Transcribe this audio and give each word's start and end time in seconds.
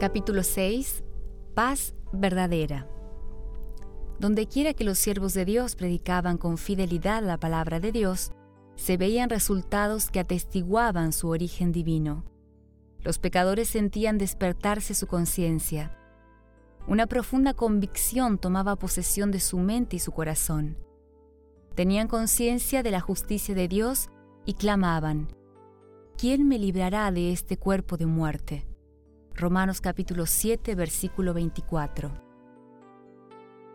Capítulo 0.00 0.42
6. 0.42 1.04
Paz 1.52 1.94
verdadera. 2.10 2.88
Donde 4.18 4.46
quiera 4.46 4.72
que 4.72 4.82
los 4.82 4.98
siervos 4.98 5.34
de 5.34 5.44
Dios 5.44 5.76
predicaban 5.76 6.38
con 6.38 6.56
fidelidad 6.56 7.22
la 7.22 7.36
palabra 7.36 7.80
de 7.80 7.92
Dios, 7.92 8.32
se 8.76 8.96
veían 8.96 9.28
resultados 9.28 10.10
que 10.10 10.18
atestiguaban 10.18 11.12
su 11.12 11.28
origen 11.28 11.70
divino. 11.70 12.24
Los 13.02 13.18
pecadores 13.18 13.68
sentían 13.68 14.16
despertarse 14.16 14.94
su 14.94 15.06
conciencia. 15.06 15.94
Una 16.88 17.06
profunda 17.06 17.52
convicción 17.52 18.38
tomaba 18.38 18.76
posesión 18.76 19.30
de 19.30 19.40
su 19.40 19.58
mente 19.58 19.96
y 19.96 19.98
su 19.98 20.12
corazón. 20.12 20.78
Tenían 21.74 22.08
conciencia 22.08 22.82
de 22.82 22.90
la 22.90 23.00
justicia 23.00 23.54
de 23.54 23.68
Dios 23.68 24.08
y 24.46 24.54
clamaban, 24.54 25.28
¿quién 26.16 26.48
me 26.48 26.58
librará 26.58 27.12
de 27.12 27.32
este 27.32 27.58
cuerpo 27.58 27.98
de 27.98 28.06
muerte? 28.06 28.69
Romanos 29.34 29.80
capítulo 29.80 30.26
7, 30.26 30.74
versículo 30.74 31.32
24. 31.32 32.12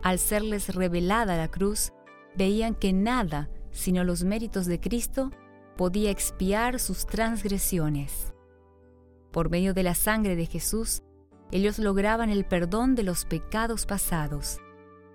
Al 0.02 0.18
serles 0.18 0.74
revelada 0.74 1.36
la 1.36 1.48
cruz, 1.48 1.92
veían 2.36 2.74
que 2.74 2.92
nada, 2.92 3.50
sino 3.72 4.04
los 4.04 4.22
méritos 4.22 4.66
de 4.66 4.80
Cristo, 4.80 5.32
podía 5.76 6.10
expiar 6.10 6.78
sus 6.78 7.06
transgresiones. 7.06 8.32
Por 9.32 9.50
medio 9.50 9.74
de 9.74 9.82
la 9.82 9.94
sangre 9.94 10.36
de 10.36 10.46
Jesús, 10.46 11.02
ellos 11.50 11.78
lograban 11.78 12.30
el 12.30 12.44
perdón 12.44 12.94
de 12.94 13.02
los 13.02 13.24
pecados 13.24 13.86
pasados. 13.86 14.60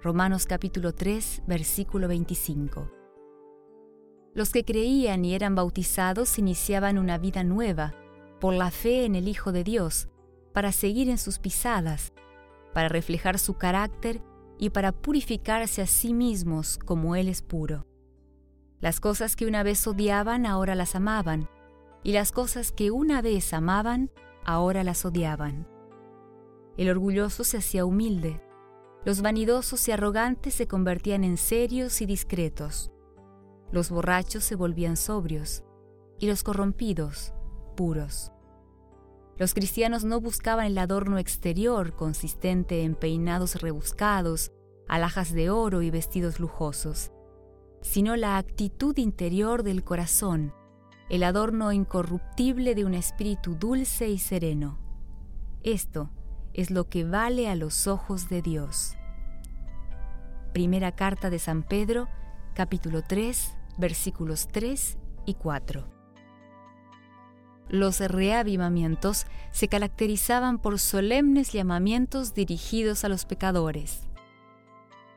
Romanos 0.02 0.46
capítulo 0.46 0.94
3, 0.94 1.44
versículo 1.48 2.08
25. 2.08 2.92
Los 4.34 4.52
que 4.52 4.66
creían 4.66 5.24
y 5.24 5.34
eran 5.34 5.56
bautizados 5.56 6.38
iniciaban 6.40 6.98
una 6.98 7.18
vida 7.18 7.44
nueva 7.44 7.94
por 8.40 8.54
la 8.54 8.72
fe 8.72 9.06
en 9.06 9.16
el 9.16 9.28
Hijo 9.28 9.52
de 9.52 9.64
Dios, 9.64 10.10
para 10.54 10.72
seguir 10.72 11.10
en 11.10 11.18
sus 11.18 11.40
pisadas, 11.40 12.14
para 12.74 12.90
reflejar 12.90 13.40
su 13.40 13.56
carácter 13.56 14.22
y 14.58 14.70
para 14.70 14.92
purificarse 14.92 15.82
a 15.82 15.88
sí 15.88 16.14
mismos 16.14 16.78
como 16.78 17.16
Él 17.16 17.28
es 17.28 17.42
puro. 17.42 17.88
Las 18.80 19.00
cosas 19.00 19.36
que 19.36 19.46
una 19.46 19.64
vez 19.64 19.86
odiaban 19.88 20.46
ahora 20.46 20.76
las 20.76 20.96
amaban, 20.96 21.50
y 22.04 22.14
las 22.14 22.32
cosas 22.32 22.72
que 22.72 22.92
una 22.92 23.22
vez 23.22 23.54
amaban 23.54 24.12
ahora 24.44 24.84
las 24.84 25.06
odiaban. 25.06 25.68
El 26.78 26.90
orgulloso 26.90 27.44
se 27.44 27.58
hacía 27.58 27.86
humilde, 27.86 28.42
los 29.06 29.22
vanidosos 29.22 29.88
y 29.88 29.92
arrogantes 29.92 30.54
se 30.54 30.68
convertían 30.68 31.24
en 31.24 31.38
serios 31.38 32.02
y 32.02 32.06
discretos, 32.06 32.92
los 33.72 33.90
borrachos 33.90 34.44
se 34.44 34.56
volvían 34.56 34.98
sobrios, 34.98 35.64
y 36.20 36.28
los 36.28 36.44
corrompidos 36.44 37.34
puros. 37.76 38.32
Los 39.42 39.56
cristianos 39.56 40.04
no 40.04 40.22
buscaban 40.22 40.68
el 40.68 40.78
adorno 40.78 41.18
exterior 41.18 41.96
consistente 41.96 42.84
en 42.84 42.94
peinados 42.94 43.60
rebuscados, 43.60 44.52
alhajas 44.88 45.34
de 45.34 45.50
oro 45.50 45.82
y 45.82 45.90
vestidos 45.90 46.40
lujosos, 46.40 47.12
sino 47.82 48.16
la 48.18 48.38
actitud 48.38 48.96
interior 49.00 49.64
del 49.64 49.84
corazón, 49.84 50.54
el 51.10 51.24
adorno 51.24 51.72
incorruptible 51.72 52.76
de 52.76 52.86
un 52.86 52.94
espíritu 52.94 53.56
dulce 53.56 54.10
y 54.10 54.20
sereno. 54.20 54.78
Esto 55.64 56.12
es 56.54 56.70
lo 56.70 56.88
que 56.88 57.04
vale 57.04 57.50
a 57.50 57.56
los 57.56 57.88
ojos 57.88 58.30
de 58.30 58.44
Dios. 58.44 58.94
Primera 60.54 60.92
carta 60.92 61.32
de 61.32 61.40
San 61.40 61.64
Pedro, 61.64 62.08
capítulo 62.54 63.02
3, 63.02 63.58
versículos 63.80 64.48
3 64.50 65.00
y 65.26 65.34
4. 65.34 66.01
Los 67.72 68.02
reavivamientos 68.02 69.26
se 69.52 69.70
caracterizaban 69.70 70.60
por 70.60 70.78
solemnes 70.78 71.54
llamamientos 71.54 72.34
dirigidos 72.34 73.06
a 73.06 73.08
los 73.08 73.24
pecadores. 73.24 74.10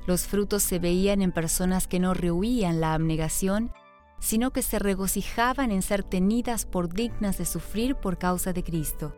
Los 0.06 0.28
frutos 0.28 0.62
se 0.62 0.78
veían 0.78 1.20
en 1.20 1.32
personas 1.32 1.88
que 1.88 1.98
no 1.98 2.14
rehuían 2.14 2.81
la 2.81 2.94
abnegación, 2.94 3.72
sino 4.20 4.53
que 4.53 4.62
se 4.62 4.78
regocijaban 4.78 5.72
en 5.72 5.82
ser 5.82 6.04
tenidas 6.04 6.64
por 6.64 6.94
dignas 6.94 7.38
de 7.38 7.44
sufrir 7.44 7.97
por 7.97 8.19
causa 8.19 8.53
de 8.53 8.62
Cristo. 8.62 9.16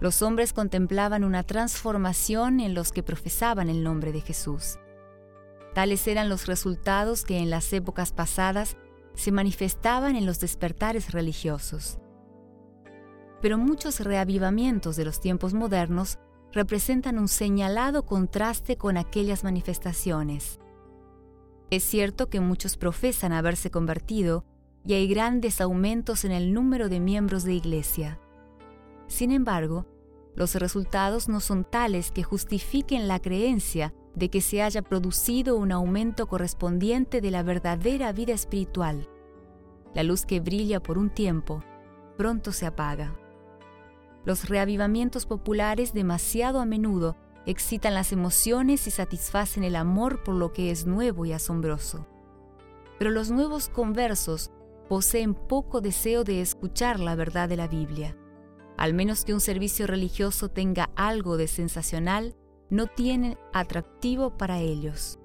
Los 0.00 0.22
hombres 0.22 0.54
contemplaban 0.54 1.24
una 1.24 1.42
transformación 1.42 2.60
en 2.60 2.72
los 2.72 2.90
que 2.90 3.02
profesaban 3.02 3.68
el 3.68 3.82
nombre 3.82 4.12
de 4.12 4.22
Jesús. 4.22 4.78
Tales 5.74 6.08
eran 6.08 6.30
los 6.30 6.46
resultados 6.46 7.22
que 7.26 7.36
en 7.36 7.50
las 7.50 7.70
épocas 7.74 8.12
pasadas 8.12 8.78
se 9.12 9.30
manifestaban 9.30 10.16
en 10.16 10.24
los 10.24 10.40
despertares 10.40 11.12
religiosos 11.12 11.99
pero 13.40 13.58
muchos 13.58 14.00
reavivamientos 14.00 14.96
de 14.96 15.04
los 15.04 15.20
tiempos 15.20 15.54
modernos 15.54 16.18
representan 16.52 17.18
un 17.18 17.28
señalado 17.28 18.04
contraste 18.04 18.76
con 18.76 18.96
aquellas 18.96 19.44
manifestaciones. 19.44 20.58
Es 21.70 21.84
cierto 21.84 22.28
que 22.28 22.40
muchos 22.40 22.76
profesan 22.76 23.32
haberse 23.32 23.70
convertido 23.70 24.44
y 24.84 24.94
hay 24.94 25.06
grandes 25.08 25.60
aumentos 25.60 26.24
en 26.24 26.32
el 26.32 26.52
número 26.52 26.88
de 26.88 27.00
miembros 27.00 27.44
de 27.44 27.54
iglesia. 27.54 28.18
Sin 29.06 29.30
embargo, 29.30 29.86
los 30.34 30.54
resultados 30.54 31.28
no 31.28 31.40
son 31.40 31.64
tales 31.64 32.10
que 32.12 32.22
justifiquen 32.22 33.08
la 33.08 33.20
creencia 33.20 33.94
de 34.14 34.30
que 34.30 34.40
se 34.40 34.62
haya 34.62 34.82
producido 34.82 35.56
un 35.56 35.70
aumento 35.70 36.26
correspondiente 36.26 37.20
de 37.20 37.30
la 37.30 37.42
verdadera 37.42 38.12
vida 38.12 38.32
espiritual. 38.32 39.08
La 39.94 40.02
luz 40.02 40.24
que 40.24 40.40
brilla 40.40 40.80
por 40.80 40.98
un 40.98 41.10
tiempo, 41.10 41.62
pronto 42.16 42.52
se 42.52 42.66
apaga. 42.66 43.19
Los 44.24 44.48
reavivamientos 44.48 45.26
populares 45.26 45.92
demasiado 45.92 46.60
a 46.60 46.66
menudo 46.66 47.16
excitan 47.46 47.94
las 47.94 48.12
emociones 48.12 48.86
y 48.86 48.90
satisfacen 48.90 49.64
el 49.64 49.76
amor 49.76 50.22
por 50.22 50.34
lo 50.34 50.52
que 50.52 50.70
es 50.70 50.86
nuevo 50.86 51.24
y 51.24 51.32
asombroso. 51.32 52.06
Pero 52.98 53.10
los 53.10 53.30
nuevos 53.30 53.68
conversos 53.68 54.50
poseen 54.88 55.34
poco 55.34 55.80
deseo 55.80 56.24
de 56.24 56.40
escuchar 56.40 57.00
la 57.00 57.14
verdad 57.14 57.48
de 57.48 57.56
la 57.56 57.68
Biblia. 57.68 58.16
Al 58.76 58.92
menos 58.92 59.24
que 59.24 59.32
un 59.34 59.40
servicio 59.40 59.86
religioso 59.86 60.48
tenga 60.48 60.90
algo 60.96 61.36
de 61.36 61.48
sensacional, 61.48 62.34
no 62.70 62.86
tiene 62.86 63.38
atractivo 63.52 64.36
para 64.36 64.58
ellos. 64.60 65.18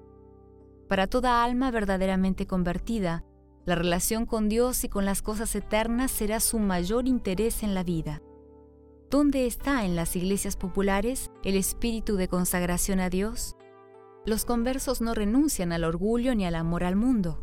Para 0.88 1.06
toda 1.06 1.42
alma 1.44 1.70
verdaderamente 1.70 2.46
convertida, 2.46 3.24
la 3.64 3.74
relación 3.74 4.24
con 4.26 4.48
Dios 4.48 4.84
y 4.84 4.88
con 4.88 5.04
las 5.04 5.20
cosas 5.20 5.54
eternas 5.56 6.12
será 6.12 6.38
su 6.38 6.58
mayor 6.58 7.08
interés 7.08 7.62
en 7.62 7.74
la 7.74 7.82
vida. 7.82 8.22
¿Dónde 9.08 9.46
está 9.46 9.84
en 9.84 9.94
las 9.94 10.16
iglesias 10.16 10.56
populares 10.56 11.30
el 11.44 11.56
espíritu 11.56 12.16
de 12.16 12.26
consagración 12.26 12.98
a 12.98 13.08
Dios? 13.08 13.54
Los 14.24 14.44
conversos 14.44 15.00
no 15.00 15.14
renuncian 15.14 15.70
al 15.70 15.84
orgullo 15.84 16.34
ni 16.34 16.44
al 16.44 16.56
amor 16.56 16.82
al 16.82 16.96
mundo. 16.96 17.40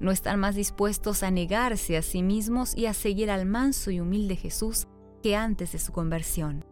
No 0.00 0.10
están 0.10 0.40
más 0.40 0.54
dispuestos 0.54 1.22
a 1.22 1.30
negarse 1.30 1.98
a 1.98 2.02
sí 2.02 2.22
mismos 2.22 2.74
y 2.74 2.86
a 2.86 2.94
seguir 2.94 3.30
al 3.30 3.44
manso 3.44 3.90
y 3.90 4.00
humilde 4.00 4.36
Jesús 4.36 4.88
que 5.22 5.36
antes 5.36 5.72
de 5.72 5.78
su 5.78 5.92
conversión. 5.92 6.64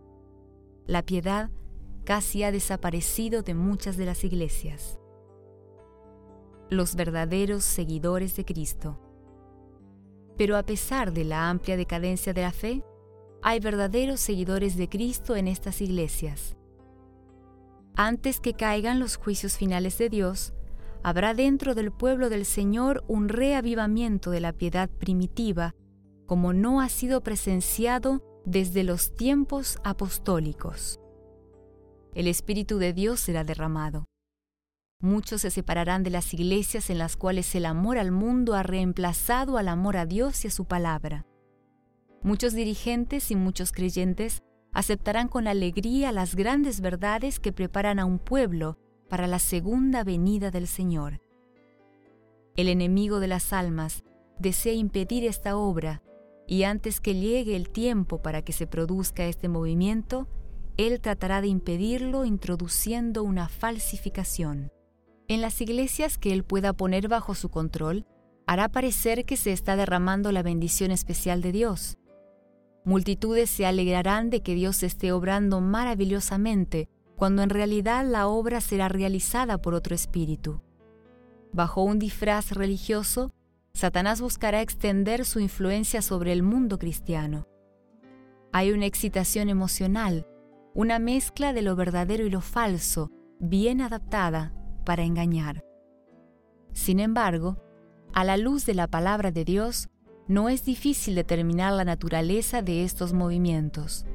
La 0.87 1.03
piedad 1.03 1.51
casi 2.05 2.45
ha 2.45 2.53
desaparecido 2.53 3.43
de 3.43 3.53
muchas 3.53 3.99
de 3.99 4.07
las 4.07 4.25
iglesias. 4.25 4.99
Los 6.71 6.97
verdaderos 6.97 7.63
seguidores 7.63 8.37
de 8.37 8.47
Cristo. 8.47 8.99
Pero 10.39 10.57
a 10.57 10.63
pesar 10.63 11.13
de 11.13 11.25
la 11.25 11.51
amplia 11.51 11.77
decadencia 11.77 12.33
de 12.33 12.43
la 12.43 12.53
fe, 12.53 12.83
hay 13.47 13.61
verdaderos 13.61 14.21
seguidores 14.21 14.75
de 14.75 14.89
Cristo 14.89 15.37
en 15.37 15.49
estas 15.49 15.83
iglesias. 15.83 16.57
Antes 17.95 18.41
que 18.41 18.55
caigan 18.55 18.99
los 18.99 19.17
juicios 19.17 19.59
finales 19.59 19.99
de 19.99 20.09
Dios, 20.09 20.55
habrá 21.03 21.35
dentro 21.35 21.75
del 21.75 21.93
pueblo 21.93 22.31
del 22.31 22.47
Señor 22.47 23.05
un 23.07 23.29
reavivamiento 23.29 24.31
de 24.31 24.41
la 24.41 24.55
piedad 24.55 24.89
primitiva, 24.89 25.75
como 26.25 26.55
no 26.55 26.81
ha 26.81 26.89
sido 26.89 27.21
presenciado 27.23 28.25
desde 28.47 28.83
los 28.83 29.15
tiempos 29.15 29.79
apostólicos. 29.85 30.99
El 32.15 32.29
Espíritu 32.29 32.79
de 32.79 32.95
Dios 32.95 33.21
será 33.21 33.45
derramado. 33.45 34.07
Muchos 35.01 35.43
se 35.43 35.51
separarán 35.51 36.03
de 36.03 36.09
las 36.09 36.33
iglesias 36.33 36.89
en 36.89 36.97
las 36.97 37.19
cuales 37.19 37.55
el 37.55 37.67
amor 37.67 37.99
al 37.99 38.11
mundo 38.11 38.55
ha 38.55 38.63
reemplazado 38.63 39.59
al 39.59 39.69
amor 39.69 39.99
a 39.99 40.07
Dios 40.07 40.47
y 40.47 40.49
a 40.49 40.51
su 40.51 40.65
palabra. 40.65 41.27
Muchos 42.25 42.55
dirigentes 42.55 43.31
y 43.31 43.37
muchos 43.37 43.71
creyentes 43.71 44.43
aceptarán 44.73 45.29
con 45.29 45.47
alegría 45.47 46.11
las 46.11 46.35
grandes 46.35 46.81
verdades 46.81 47.39
que 47.39 47.53
preparan 47.53 47.99
a 47.99 48.07
un 48.07 48.19
pueblo 48.19 48.79
para 49.11 49.27
la 49.27 49.39
segunda 49.39 50.05
venida 50.05 50.51
del 50.51 50.67
Señor. 50.67 51.21
El 52.57 52.71
enemigo 52.71 53.21
de 53.21 53.29
las 53.29 53.53
almas 53.53 54.05
desea 54.39 54.73
impedir 54.73 55.27
esta 55.27 55.59
obra 55.59 56.03
y 56.49 56.63
antes 56.63 57.03
que 57.03 57.15
llegue 57.15 57.57
el 57.57 57.69
tiempo 57.69 58.23
para 58.23 58.41
que 58.41 58.55
se 58.55 58.67
produzca 58.67 59.27
este 59.27 59.51
movimiento, 59.51 60.27
él 60.79 61.03
tratará 61.03 61.43
de 61.43 61.49
impedirlo 61.49 62.25
introduciendo 62.25 63.23
una 63.23 63.51
falsificación. 63.51 64.73
En 65.29 65.43
las 65.43 65.61
iglesias 65.61 66.17
que 66.17 66.33
él 66.33 66.43
pueda 66.43 66.73
poner 66.73 67.07
bajo 67.07 67.35
su 67.35 67.51
control, 67.51 68.07
hará 68.47 68.71
parecer 68.71 69.27
que 69.27 69.37
se 69.37 69.53
está 69.53 69.77
derramando 69.77 70.33
la 70.33 70.43
bendición 70.43 70.91
especial 70.91 71.43
de 71.43 71.53
Dios, 71.53 71.99
Multitudes 72.85 73.49
se 73.49 73.65
alegrarán 73.65 74.29
de 74.29 74.43
que 74.43 74.55
Dios 74.55 74.83
esté 74.83 75.13
obrando 75.13 75.61
maravillosamente, 75.61 76.89
cuando 77.17 77.43
en 77.43 77.51
realidad 77.51 78.05
la 78.07 78.27
obra 78.27 78.61
será 78.61 78.89
realizada 78.89 79.59
por 79.59 79.73
otro 79.73 79.95
espíritu. 79.95 80.61
Bajo 81.53 81.83
un 81.83 81.99
disfraz 81.99 82.53
religioso, 82.53 83.33
Satanás 83.73 84.21
buscará 84.21 84.61
extender 84.61 85.25
su 85.25 85.41
influencia 85.41 86.03
sobre 86.03 86.33
el 86.33 86.43
mundo 86.43 86.79
cristiano. 86.79 87.47
Hay 88.53 88.71
una 88.71 88.87
excitación 88.87 89.49
emocional, 89.49 90.27
una 90.75 90.99
mezcla 90.99 91.53
de 91.53 91.63
lo 91.63 91.77
verdadero 91.77 92.27
y 92.27 92.31
lo 92.31 92.41
falso, 92.41 93.11
bien 93.41 93.81
adaptada 93.81 94.53
para 94.85 95.05
engañar. 95.05 95.65
Sin 96.73 97.01
embargo, 97.01 97.57
a 98.13 98.25
la 98.25 98.37
luz 98.37 98.67
de 98.67 98.75
la 98.75 98.89
palabra 98.89 99.31
de 99.31 99.45
Dios, 99.45 99.89
no 100.27 100.49
es 100.49 100.65
difícil 100.65 101.15
determinar 101.15 101.73
la 101.73 101.85
naturaleza 101.85 102.63
de 102.63 102.85
estos 102.85 103.13
movimientos. 103.13 104.07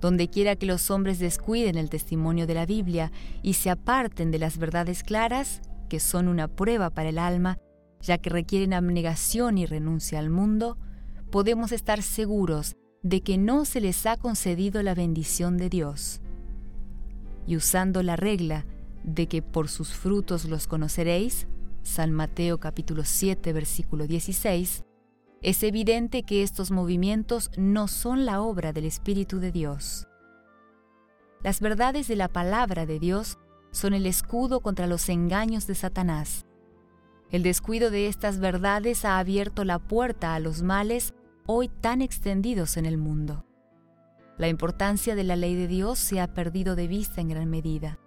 Donde 0.00 0.28
quiera 0.28 0.56
que 0.56 0.66
los 0.66 0.90
hombres 0.90 1.18
descuiden 1.18 1.76
el 1.76 1.90
testimonio 1.90 2.46
de 2.46 2.54
la 2.54 2.66
Biblia 2.66 3.12
y 3.42 3.54
se 3.54 3.70
aparten 3.70 4.30
de 4.30 4.38
las 4.38 4.58
verdades 4.58 5.02
claras, 5.02 5.60
que 5.88 6.00
son 6.00 6.28
una 6.28 6.48
prueba 6.48 6.90
para 6.90 7.08
el 7.08 7.18
alma, 7.18 7.58
ya 8.00 8.18
que 8.18 8.30
requieren 8.30 8.72
abnegación 8.72 9.58
y 9.58 9.66
renuncia 9.66 10.18
al 10.18 10.30
mundo, 10.30 10.78
podemos 11.30 11.72
estar 11.72 12.02
seguros 12.02 12.76
de 13.02 13.22
que 13.22 13.38
no 13.38 13.64
se 13.64 13.80
les 13.80 14.06
ha 14.06 14.16
concedido 14.16 14.82
la 14.82 14.94
bendición 14.94 15.56
de 15.56 15.68
Dios. 15.68 16.20
Y 17.46 17.56
usando 17.56 18.02
la 18.02 18.16
regla 18.16 18.66
de 19.04 19.26
que 19.26 19.42
por 19.42 19.68
sus 19.68 19.92
frutos 19.92 20.44
los 20.44 20.66
conoceréis, 20.66 21.46
San 21.82 22.12
Mateo 22.12 22.60
capítulo 22.60 23.04
7 23.04 23.52
versículo 23.52 24.06
16, 24.06 24.84
es 25.42 25.62
evidente 25.62 26.22
que 26.22 26.42
estos 26.42 26.70
movimientos 26.70 27.50
no 27.56 27.88
son 27.88 28.26
la 28.26 28.42
obra 28.42 28.72
del 28.72 28.84
Espíritu 28.84 29.40
de 29.40 29.52
Dios. 29.52 30.06
Las 31.42 31.60
verdades 31.60 32.08
de 32.08 32.16
la 32.16 32.28
palabra 32.28 32.84
de 32.84 32.98
Dios 32.98 33.38
son 33.70 33.94
el 33.94 34.04
escudo 34.04 34.60
contra 34.60 34.86
los 34.86 35.08
engaños 35.08 35.66
de 35.66 35.74
Satanás. 35.74 36.44
El 37.30 37.42
descuido 37.42 37.90
de 37.90 38.08
estas 38.08 38.38
verdades 38.38 39.04
ha 39.04 39.18
abierto 39.18 39.64
la 39.64 39.78
puerta 39.78 40.34
a 40.34 40.40
los 40.40 40.62
males 40.62 41.14
hoy 41.46 41.68
tan 41.68 42.02
extendidos 42.02 42.76
en 42.76 42.84
el 42.84 42.98
mundo. 42.98 43.46
La 44.36 44.48
importancia 44.48 45.14
de 45.14 45.24
la 45.24 45.36
ley 45.36 45.54
de 45.54 45.68
Dios 45.68 45.98
se 45.98 46.20
ha 46.20 46.34
perdido 46.34 46.76
de 46.76 46.88
vista 46.88 47.20
en 47.20 47.28
gran 47.28 47.48
medida. 47.48 47.98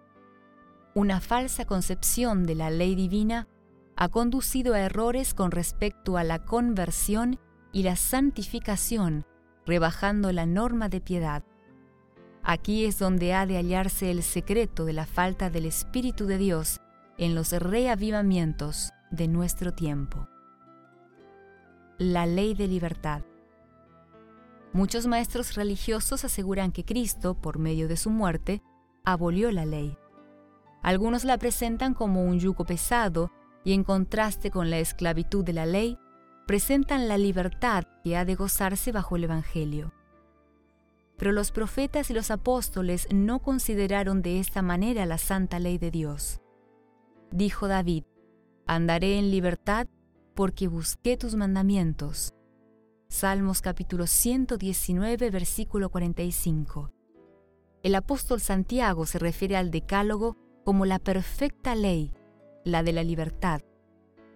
Una 0.93 1.19
falsa 1.19 1.65
concepción 1.65 2.45
de 2.45 2.55
la 2.55 2.69
ley 2.69 2.93
divina 2.93 3.47
ha 3.95 4.09
conducido 4.09 4.73
a 4.73 4.79
errores 4.79 5.33
con 5.33 5.51
respecto 5.51 6.17
a 6.17 6.23
la 6.23 6.45
conversión 6.45 7.39
y 7.71 7.83
la 7.83 7.95
santificación, 7.95 9.25
rebajando 9.65 10.31
la 10.31 10.45
norma 10.45 10.89
de 10.89 11.01
piedad. 11.01 11.43
Aquí 12.43 12.85
es 12.85 12.99
donde 12.99 13.33
ha 13.33 13.45
de 13.45 13.55
hallarse 13.55 14.11
el 14.11 14.21
secreto 14.21 14.85
de 14.85 14.93
la 14.93 15.05
falta 15.05 15.49
del 15.49 15.65
Espíritu 15.65 16.25
de 16.25 16.37
Dios 16.37 16.81
en 17.17 17.35
los 17.35 17.51
reavivamientos 17.51 18.91
de 19.11 19.27
nuestro 19.27 19.73
tiempo. 19.73 20.27
La 21.97 22.25
ley 22.25 22.53
de 22.53 22.67
libertad. 22.67 23.21
Muchos 24.73 25.05
maestros 25.05 25.53
religiosos 25.53 26.25
aseguran 26.25 26.71
que 26.71 26.83
Cristo, 26.83 27.35
por 27.35 27.59
medio 27.59 27.87
de 27.87 27.95
su 27.95 28.09
muerte, 28.09 28.61
abolió 29.05 29.51
la 29.51 29.65
ley. 29.65 29.97
Algunos 30.81 31.23
la 31.23 31.37
presentan 31.37 31.93
como 31.93 32.25
un 32.25 32.39
yugo 32.39 32.65
pesado 32.65 33.31
y 33.63 33.73
en 33.73 33.83
contraste 33.83 34.51
con 34.51 34.69
la 34.69 34.79
esclavitud 34.79 35.43
de 35.43 35.53
la 35.53 35.65
ley, 35.65 35.97
presentan 36.45 37.07
la 37.07 37.17
libertad 37.17 37.85
que 38.03 38.17
ha 38.17 38.25
de 38.25 38.35
gozarse 38.35 38.91
bajo 38.91 39.15
el 39.15 39.25
Evangelio. 39.25 39.93
Pero 41.17 41.31
los 41.31 41.51
profetas 41.51 42.09
y 42.09 42.13
los 42.13 42.31
apóstoles 42.31 43.07
no 43.13 43.39
consideraron 43.39 44.21
de 44.21 44.39
esta 44.39 44.61
manera 44.61 45.05
la 45.05 45.17
santa 45.17 45.59
ley 45.59 45.77
de 45.77 45.91
Dios. 45.91 46.41
Dijo 47.31 47.67
David, 47.67 48.03
Andaré 48.65 49.19
en 49.19 49.29
libertad 49.29 49.87
porque 50.35 50.69
busqué 50.69 51.17
tus 51.17 51.35
mandamientos. 51.35 52.33
Salmos 53.09 53.61
capítulo 53.61 54.07
119, 54.07 55.29
versículo 55.29 55.89
45. 55.89 56.91
El 57.83 57.95
apóstol 57.95 58.39
Santiago 58.39 59.05
se 59.05 59.19
refiere 59.19 59.57
al 59.57 59.69
decálogo 59.69 60.37
como 60.63 60.85
la 60.85 60.99
perfecta 60.99 61.75
ley 61.75 62.13
la 62.63 62.83
de 62.83 62.93
la 62.93 63.03
libertad. 63.03 63.61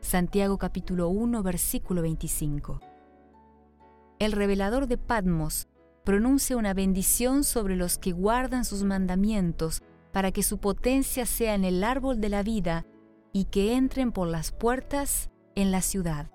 Santiago 0.02 0.58
capítulo 0.58 1.10
1 1.10 1.44
versículo 1.44 2.02
25. 2.02 2.82
El 4.20 4.32
revelador 4.32 4.88
de 4.88 4.98
Patmos 4.98 5.68
pronuncia 6.04 6.58
una 6.58 6.74
bendición 6.74 7.44
sobre 7.44 7.76
los 7.76 7.98
que 7.98 8.12
guardan 8.12 8.66
sus 8.66 8.84
mandamientos 8.84 9.82
para 10.12 10.32
que 10.32 10.44
su 10.44 10.58
potencia 10.58 11.26
sea 11.26 11.56
en 11.56 11.64
el 11.64 11.84
árbol 11.84 12.20
de 12.20 12.30
la 12.30 12.44
vida 12.44 12.86
y 13.34 13.46
que 13.46 13.76
entren 13.76 14.12
por 14.12 14.28
las 14.28 14.52
puertas 14.52 15.30
en 15.56 15.72
la 15.72 15.82
ciudad. 15.82 16.32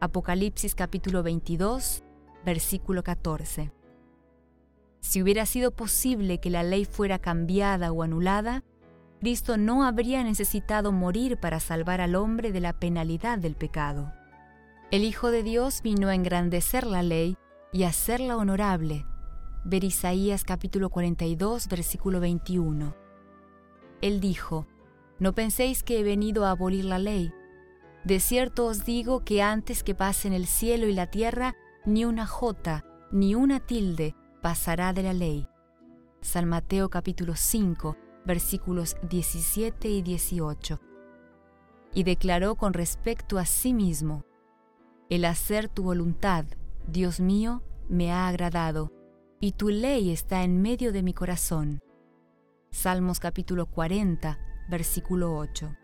Apocalipsis 0.00 0.74
capítulo 0.74 1.22
22 1.22 2.04
versículo 2.44 3.02
14. 3.02 3.72
Si 5.00 5.22
hubiera 5.22 5.46
sido 5.46 5.72
posible 5.72 6.38
que 6.38 6.50
la 6.50 6.62
ley 6.62 6.84
fuera 6.84 7.18
cambiada 7.18 7.92
o 7.92 8.02
anulada, 8.02 8.64
Cristo 9.20 9.56
no 9.56 9.84
habría 9.84 10.22
necesitado 10.22 10.92
morir 10.92 11.38
para 11.38 11.58
salvar 11.58 12.00
al 12.00 12.14
hombre 12.14 12.52
de 12.52 12.60
la 12.60 12.72
penalidad 12.72 13.38
del 13.38 13.56
pecado. 13.56 14.12
El 14.92 15.02
Hijo 15.02 15.30
de 15.30 15.42
Dios 15.42 15.82
vino 15.82 16.08
a 16.08 16.14
engrandecer 16.14 16.86
la 16.86 17.02
ley 17.02 17.36
y 17.72 17.82
hacerla 17.82 18.36
honorable. 18.36 19.04
Ver 19.64 19.82
Isaías 19.82 20.44
capítulo 20.44 20.88
42, 20.88 21.66
versículo 21.68 22.20
21. 22.20 22.94
Él 24.00 24.20
dijo, 24.20 24.66
No 25.18 25.34
penséis 25.34 25.82
que 25.82 25.98
he 25.98 26.04
venido 26.04 26.46
a 26.46 26.52
abolir 26.52 26.84
la 26.84 27.00
ley. 27.00 27.32
De 28.04 28.20
cierto 28.20 28.66
os 28.66 28.84
digo 28.84 29.24
que 29.24 29.42
antes 29.42 29.82
que 29.82 29.96
pasen 29.96 30.32
el 30.32 30.46
cielo 30.46 30.86
y 30.86 30.94
la 30.94 31.08
tierra, 31.08 31.56
ni 31.84 32.04
una 32.04 32.26
jota, 32.26 32.84
ni 33.10 33.34
una 33.34 33.58
tilde 33.58 34.14
pasará 34.42 34.92
de 34.92 35.02
la 35.02 35.12
ley. 35.12 35.48
San 36.20 36.48
Mateo 36.48 36.88
capítulo 36.88 37.34
5, 37.34 37.96
versículos 38.28 38.98
17 39.08 39.88
y 39.88 40.02
18. 40.02 40.78
Y 41.94 42.04
declaró 42.04 42.56
con 42.56 42.74
respecto 42.74 43.38
a 43.38 43.46
sí 43.46 43.72
mismo, 43.72 44.26
El 45.08 45.24
hacer 45.24 45.70
tu 45.70 45.82
voluntad, 45.82 46.44
Dios 46.86 47.20
mío, 47.20 47.62
me 47.88 48.12
ha 48.12 48.28
agradado, 48.28 48.92
y 49.40 49.52
tu 49.52 49.70
ley 49.70 50.10
está 50.10 50.42
en 50.42 50.60
medio 50.60 50.92
de 50.92 51.02
mi 51.02 51.14
corazón. 51.14 51.80
Salmos 52.70 53.18
capítulo 53.18 53.64
40, 53.64 54.38
versículo 54.68 55.34
8. 55.34 55.74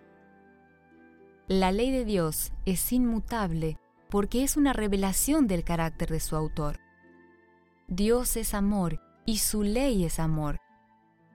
La 1.49 1.73
ley 1.73 1.91
de 1.91 2.05
Dios 2.05 2.53
es 2.67 2.93
inmutable 2.93 3.79
porque 4.11 4.45
es 4.45 4.59
una 4.59 4.75
revelación 4.75 5.47
del 5.47 5.65
carácter 5.65 6.11
de 6.11 6.21
su 6.21 6.37
autor. 6.37 6.79
Dios 7.89 8.37
es 8.37 8.53
amor 8.53 9.01
y 9.25 9.39
su 9.39 9.63
ley 9.63 10.05
es 10.05 10.19
amor. 10.19 10.61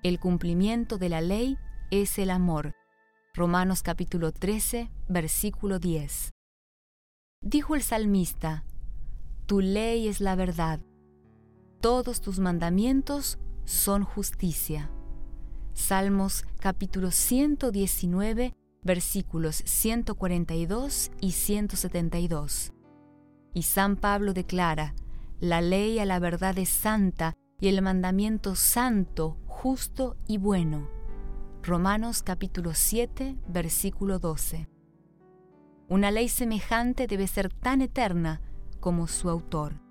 El 0.02 0.18
cumplimiento 0.18 0.98
de 0.98 1.10
la 1.10 1.20
ley 1.20 1.58
es 1.92 2.20
el 2.20 2.30
amor. 2.30 2.74
Romanos 3.34 3.84
capítulo 3.84 4.32
13, 4.32 4.90
versículo 5.10 5.78
10. 5.78 6.32
Dijo 7.42 7.76
el 7.76 7.82
salmista, 7.82 8.64
Tu 9.46 9.60
ley 9.60 10.08
es 10.08 10.22
la 10.22 10.36
verdad. 10.36 10.80
Todos 11.82 12.22
tus 12.22 12.40
mandamientos 12.40 13.40
son 13.66 14.06
justicia. 14.06 14.90
Salmos 15.74 16.46
capítulo 16.62 17.12
119, 17.12 18.54
versículos 18.82 19.58
142 19.66 21.12
y 21.20 21.32
172. 21.34 22.72
Y 23.54 23.64
San 23.64 23.98
Pablo 23.98 24.34
declara, 24.34 24.96
La 25.42 25.60
ley 25.60 26.00
a 26.00 26.06
la 26.06 26.20
verdad 26.20 26.58
es 26.58 26.70
santa 26.70 27.36
y 27.60 27.68
el 27.68 27.82
mandamiento 27.82 28.56
santo, 28.56 29.38
justo 29.62 30.16
y 30.26 30.38
bueno. 30.38 30.88
Romanos 31.64 32.24
capítulo 32.24 32.72
7, 32.74 33.36
versículo 33.50 34.18
12. 34.18 34.70
Una 35.90 36.12
ley 36.12 36.30
semejante 36.30 37.08
debe 37.08 37.28
ser 37.28 37.52
tan 37.52 37.82
eterna 37.82 38.42
como 38.80 39.08
su 39.08 39.30
autor. 39.30 39.82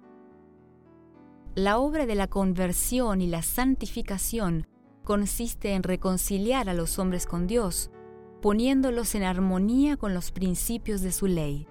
La 1.55 1.77
obra 1.77 2.07
de 2.07 2.15
la 2.15 2.29
conversión 2.29 3.21
y 3.21 3.27
la 3.27 3.43
santificación 3.43 4.67
consiste 5.05 5.75
en 5.75 5.83
reconciliar 5.83 6.71
a 6.71 6.75
los 6.75 6.99
hombres 6.99 7.27
con 7.27 7.47
Dios, 7.47 7.91
poniéndolos 8.41 9.15
en 9.15 9.23
armonía 9.23 9.99
con 9.99 10.15
los 10.15 10.33
principios 10.33 11.03
de 11.03 11.13
su 11.13 11.27
ley. 11.27 11.69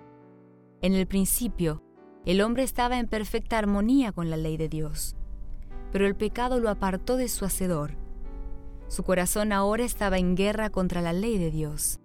En 0.83 0.93
el 0.93 1.07
principio, 1.07 1.81
el 2.27 2.41
hombre 2.41 2.61
estaba 2.61 2.99
en 2.99 3.07
perfecta 3.07 3.57
armonía 3.57 4.11
con 4.11 4.29
la 4.29 4.37
ley 4.37 4.55
de 4.55 4.69
Dios 4.69 5.17
pero 5.91 6.05
el 6.05 6.15
pecado 6.15 6.59
lo 6.59 6.69
apartó 6.69 7.17
de 7.17 7.27
su 7.27 7.45
Hacedor. 7.45 7.97
Su 8.87 9.03
corazón 9.03 9.51
ahora 9.51 9.83
estaba 9.83 10.17
en 10.17 10.35
guerra 10.35 10.69
contra 10.69 11.01
la 11.01 11.13
ley 11.13 11.37
de 11.37 11.51
Dios. 11.51 11.99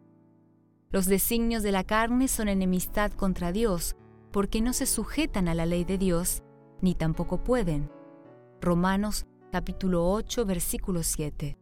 Los 0.91 1.07
designios 1.07 1.63
de 1.63 1.73
la 1.73 1.85
carne 1.85 2.29
son 2.29 2.49
enemistad 2.49 3.13
contra 3.13 3.53
Dios, 3.53 3.97
porque 4.31 4.61
no 4.61 4.73
se 4.73 4.87
sujetan 4.87 5.49
a 5.49 5.55
la 5.55 5.67
ley 5.67 5.85
de 5.85 5.99
Dios, 5.99 6.43
ni 6.81 6.95
tampoco 6.95 7.43
pueden. 7.43 7.91
Romanos 8.61 9.27
capítulo 9.51 10.11
8, 10.11 10.45
versículo 10.45 11.03
7. 11.03 11.59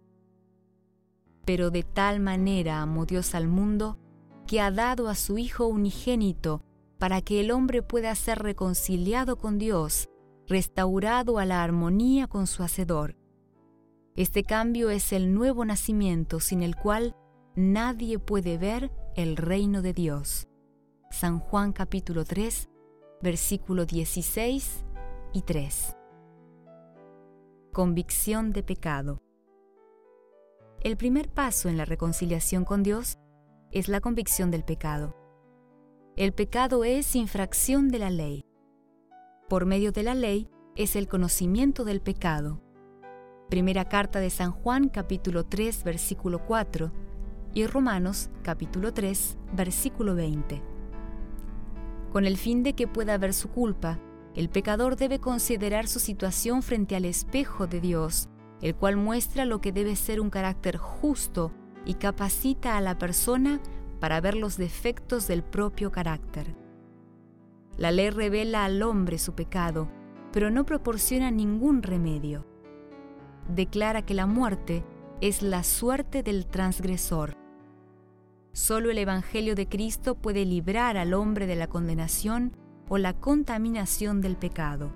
Pero 1.44 1.70
de 1.70 1.82
tal 1.82 2.20
manera 2.20 2.82
amó 2.82 3.06
Dios 3.06 3.34
al 3.34 3.48
mundo, 3.48 3.98
que 4.46 4.60
ha 4.60 4.70
dado 4.70 5.08
a 5.08 5.14
su 5.14 5.38
Hijo 5.38 5.66
unigénito, 5.66 6.62
para 6.98 7.22
que 7.22 7.40
el 7.40 7.50
hombre 7.50 7.82
pueda 7.82 8.14
ser 8.14 8.40
reconciliado 8.40 9.36
con 9.36 9.58
Dios, 9.58 10.09
restaurado 10.50 11.38
a 11.38 11.44
la 11.44 11.62
armonía 11.62 12.26
con 12.26 12.48
su 12.48 12.64
Hacedor. 12.64 13.16
Este 14.16 14.42
cambio 14.42 14.90
es 14.90 15.12
el 15.12 15.32
nuevo 15.32 15.64
nacimiento 15.64 16.40
sin 16.40 16.64
el 16.64 16.74
cual 16.74 17.14
nadie 17.54 18.18
puede 18.18 18.58
ver 18.58 18.90
el 19.14 19.36
reino 19.36 19.80
de 19.80 19.92
Dios. 19.92 20.48
San 21.12 21.38
Juan 21.38 21.72
capítulo 21.72 22.24
3, 22.24 22.68
versículo 23.22 23.86
16 23.86 24.84
y 25.32 25.42
3. 25.42 25.96
Convicción 27.72 28.52
de 28.52 28.64
pecado. 28.64 29.22
El 30.80 30.96
primer 30.96 31.28
paso 31.28 31.68
en 31.68 31.76
la 31.76 31.84
reconciliación 31.84 32.64
con 32.64 32.82
Dios 32.82 33.20
es 33.70 33.86
la 33.86 34.00
convicción 34.00 34.50
del 34.50 34.64
pecado. 34.64 35.14
El 36.16 36.32
pecado 36.32 36.82
es 36.82 37.14
infracción 37.14 37.88
de 37.88 37.98
la 38.00 38.10
ley. 38.10 38.49
Por 39.50 39.66
medio 39.66 39.90
de 39.90 40.04
la 40.04 40.14
ley 40.14 40.48
es 40.76 40.94
el 40.94 41.08
conocimiento 41.08 41.84
del 41.84 42.00
pecado. 42.00 42.62
Primera 43.48 43.88
carta 43.88 44.20
de 44.20 44.30
San 44.30 44.52
Juan 44.52 44.88
capítulo 44.88 45.44
3 45.44 45.82
versículo 45.82 46.46
4 46.46 46.92
y 47.52 47.66
Romanos 47.66 48.30
capítulo 48.44 48.94
3 48.94 49.38
versículo 49.56 50.14
20. 50.14 50.62
Con 52.12 52.26
el 52.26 52.36
fin 52.36 52.62
de 52.62 52.74
que 52.74 52.86
pueda 52.86 53.18
ver 53.18 53.34
su 53.34 53.48
culpa, 53.48 53.98
el 54.36 54.50
pecador 54.50 54.94
debe 54.94 55.18
considerar 55.18 55.88
su 55.88 55.98
situación 55.98 56.62
frente 56.62 56.94
al 56.94 57.04
espejo 57.04 57.66
de 57.66 57.80
Dios, 57.80 58.28
el 58.62 58.76
cual 58.76 58.96
muestra 58.98 59.46
lo 59.46 59.60
que 59.60 59.72
debe 59.72 59.96
ser 59.96 60.20
un 60.20 60.30
carácter 60.30 60.76
justo 60.76 61.50
y 61.84 61.94
capacita 61.94 62.76
a 62.76 62.80
la 62.80 62.98
persona 62.98 63.60
para 63.98 64.20
ver 64.20 64.36
los 64.36 64.56
defectos 64.56 65.26
del 65.26 65.42
propio 65.42 65.90
carácter. 65.90 66.54
La 67.76 67.90
ley 67.90 68.10
revela 68.10 68.64
al 68.64 68.82
hombre 68.82 69.18
su 69.18 69.34
pecado, 69.34 69.90
pero 70.32 70.50
no 70.50 70.64
proporciona 70.66 71.30
ningún 71.30 71.82
remedio. 71.82 72.46
Declara 73.48 74.02
que 74.02 74.14
la 74.14 74.26
muerte 74.26 74.84
es 75.20 75.42
la 75.42 75.62
suerte 75.62 76.22
del 76.22 76.46
transgresor. 76.46 77.36
Solo 78.52 78.90
el 78.90 78.98
Evangelio 78.98 79.54
de 79.54 79.68
Cristo 79.68 80.14
puede 80.14 80.44
librar 80.44 80.96
al 80.96 81.14
hombre 81.14 81.46
de 81.46 81.56
la 81.56 81.68
condenación 81.68 82.56
o 82.88 82.98
la 82.98 83.14
contaminación 83.14 84.20
del 84.20 84.36
pecado. 84.36 84.92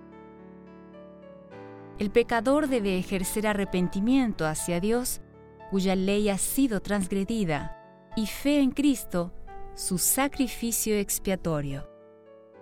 El 1.99 2.11
pecador 2.11 2.69
debe 2.69 2.99
ejercer 2.99 3.47
arrepentimiento 3.47 4.47
hacia 4.47 4.81
Dios, 4.81 5.21
cuya 5.71 5.95
ley 5.95 6.29
ha 6.29 6.39
sido 6.39 6.81
transgredida, 6.81 7.79
y 8.17 8.27
fe 8.27 8.61
en 8.61 8.73
Cristo, 8.73 9.33
su 9.75 9.99
sacrificio 9.99 10.97
expiatorio. 10.97 11.94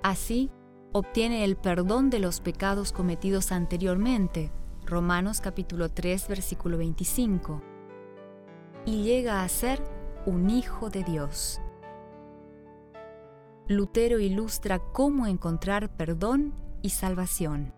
Así, 0.03 0.51
obtiene 0.93 1.45
el 1.45 1.57
perdón 1.57 2.11
de 2.11 2.19
los 2.19 2.41
pecados 2.41 2.93
cometidos 2.93 3.53
anteriormente, 3.53 4.51
Romanos 4.85 5.41
capítulo 5.41 5.91
3 5.91 6.27
versículo 6.27 6.77
25, 6.79 7.63
y 8.85 9.05
llega 9.05 9.45
a 9.45 9.49
ser 9.49 9.81
un 10.27 10.51
hijo 10.51 10.91
de 10.91 11.05
Dios. 11.05 11.61
Lutero 13.69 14.19
ilustra 14.19 14.81
cómo 14.81 15.29
encontrar 15.29 15.97
perdón 15.97 16.53
y 16.83 16.91
salvación. 16.91 17.73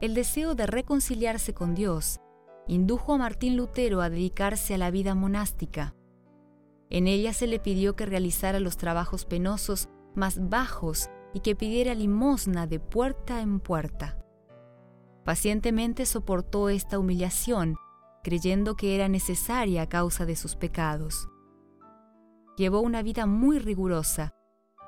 El 0.00 0.14
deseo 0.14 0.54
de 0.54 0.66
reconciliarse 0.68 1.52
con 1.52 1.74
Dios 1.74 2.20
indujo 2.68 3.14
a 3.14 3.18
Martín 3.18 3.56
Lutero 3.56 4.02
a 4.02 4.08
dedicarse 4.08 4.74
a 4.74 4.78
la 4.78 4.92
vida 4.92 5.16
monástica. 5.16 5.96
En 6.90 7.08
ella 7.08 7.32
se 7.32 7.48
le 7.48 7.58
pidió 7.58 7.96
que 7.96 8.06
realizara 8.06 8.60
los 8.60 8.76
trabajos 8.76 9.24
penosos 9.24 9.88
más 10.14 10.48
bajos 10.48 11.10
y 11.32 11.40
que 11.40 11.56
pidiera 11.56 11.94
limosna 11.94 12.66
de 12.66 12.80
puerta 12.80 13.40
en 13.40 13.60
puerta. 13.60 14.18
Pacientemente 15.24 16.06
soportó 16.06 16.68
esta 16.68 16.98
humillación, 16.98 17.76
creyendo 18.22 18.76
que 18.76 18.94
era 18.94 19.08
necesaria 19.08 19.82
a 19.82 19.88
causa 19.88 20.26
de 20.26 20.36
sus 20.36 20.56
pecados 20.56 21.28
llevó 22.56 22.80
una 22.80 23.02
vida 23.02 23.26
muy 23.26 23.58
rigurosa, 23.58 24.34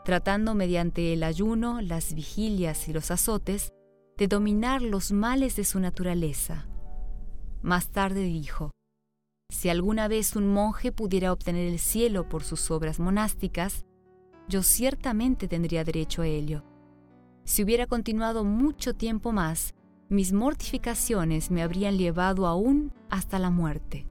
tratando 0.04 0.54
mediante 0.54 1.12
el 1.12 1.22
ayuno, 1.22 1.80
las 1.80 2.14
vigilias 2.14 2.88
y 2.88 2.92
los 2.92 3.10
azotes 3.10 3.72
de 4.16 4.28
dominar 4.28 4.82
los 4.82 5.12
males 5.12 5.56
de 5.56 5.64
su 5.64 5.80
naturaleza. 5.80 6.68
Más 7.62 7.90
tarde 7.90 8.22
dijo, 8.22 8.70
si 9.50 9.68
alguna 9.68 10.08
vez 10.08 10.36
un 10.36 10.48
monje 10.48 10.92
pudiera 10.92 11.32
obtener 11.32 11.68
el 11.68 11.78
cielo 11.78 12.28
por 12.28 12.44
sus 12.44 12.70
obras 12.70 13.00
monásticas, 13.00 13.84
yo 14.48 14.62
ciertamente 14.62 15.48
tendría 15.48 15.84
derecho 15.84 16.22
a 16.22 16.26
ello. 16.26 16.62
Si 17.44 17.62
hubiera 17.62 17.86
continuado 17.86 18.44
mucho 18.44 18.94
tiempo 18.94 19.32
más, 19.32 19.74
mis 20.08 20.32
mortificaciones 20.32 21.50
me 21.50 21.62
habrían 21.62 21.98
llevado 21.98 22.46
aún 22.46 22.92
hasta 23.10 23.38
la 23.38 23.50
muerte. 23.50 24.06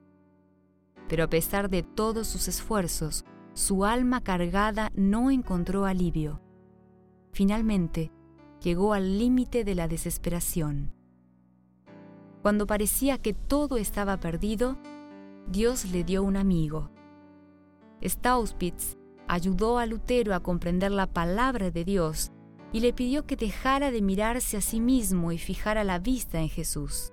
Pero 1.08 1.24
a 1.24 1.28
pesar 1.28 1.70
de 1.70 1.82
todos 1.82 2.26
sus 2.26 2.48
esfuerzos, 2.48 3.24
su 3.54 3.84
alma 3.84 4.22
cargada 4.22 4.90
no 4.94 5.30
encontró 5.30 5.86
alivio. 5.86 6.40
Finalmente, 7.32 8.12
llegó 8.62 8.92
al 8.92 9.18
límite 9.18 9.64
de 9.64 9.74
la 9.74 9.88
desesperación. 9.88 10.92
Cuando 12.42 12.66
parecía 12.66 13.18
que 13.18 13.32
todo 13.32 13.76
estaba 13.76 14.18
perdido, 14.18 14.76
Dios 15.50 15.86
le 15.86 16.04
dio 16.04 16.22
un 16.22 16.36
amigo. 16.36 16.90
Staupitz 18.02 18.96
ayudó 19.28 19.78
a 19.78 19.86
Lutero 19.86 20.34
a 20.34 20.40
comprender 20.40 20.90
la 20.92 21.06
palabra 21.06 21.70
de 21.70 21.84
Dios 21.84 22.32
y 22.72 22.80
le 22.80 22.92
pidió 22.92 23.26
que 23.26 23.36
dejara 23.36 23.90
de 23.90 24.02
mirarse 24.02 24.56
a 24.56 24.60
sí 24.60 24.80
mismo 24.80 25.32
y 25.32 25.38
fijara 25.38 25.84
la 25.84 25.98
vista 25.98 26.40
en 26.40 26.48
Jesús. 26.48 27.12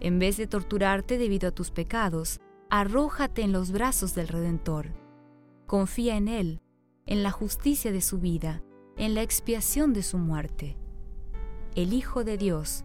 En 0.00 0.18
vez 0.18 0.36
de 0.36 0.46
torturarte 0.46 1.18
debido 1.18 1.48
a 1.48 1.52
tus 1.52 1.70
pecados, 1.70 2.40
arrójate 2.70 3.42
en 3.42 3.52
los 3.52 3.72
brazos 3.72 4.14
del 4.14 4.28
Redentor. 4.28 4.92
Confía 5.66 6.16
en 6.16 6.28
Él, 6.28 6.60
en 7.06 7.22
la 7.22 7.30
justicia 7.30 7.92
de 7.92 8.00
su 8.00 8.18
vida, 8.18 8.62
en 8.96 9.14
la 9.14 9.22
expiación 9.22 9.92
de 9.92 10.02
su 10.02 10.18
muerte. 10.18 10.76
El 11.74 11.92
Hijo 11.92 12.22
de 12.22 12.36
Dios 12.36 12.84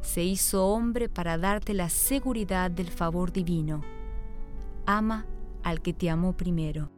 se 0.00 0.22
hizo 0.22 0.66
hombre 0.66 1.08
para 1.08 1.38
darte 1.38 1.74
la 1.74 1.88
seguridad 1.88 2.70
del 2.70 2.88
favor 2.88 3.32
divino. 3.32 3.82
Ama 4.86 5.26
al 5.62 5.80
que 5.80 5.92
te 5.92 6.10
amó 6.10 6.36
primero. 6.36 6.90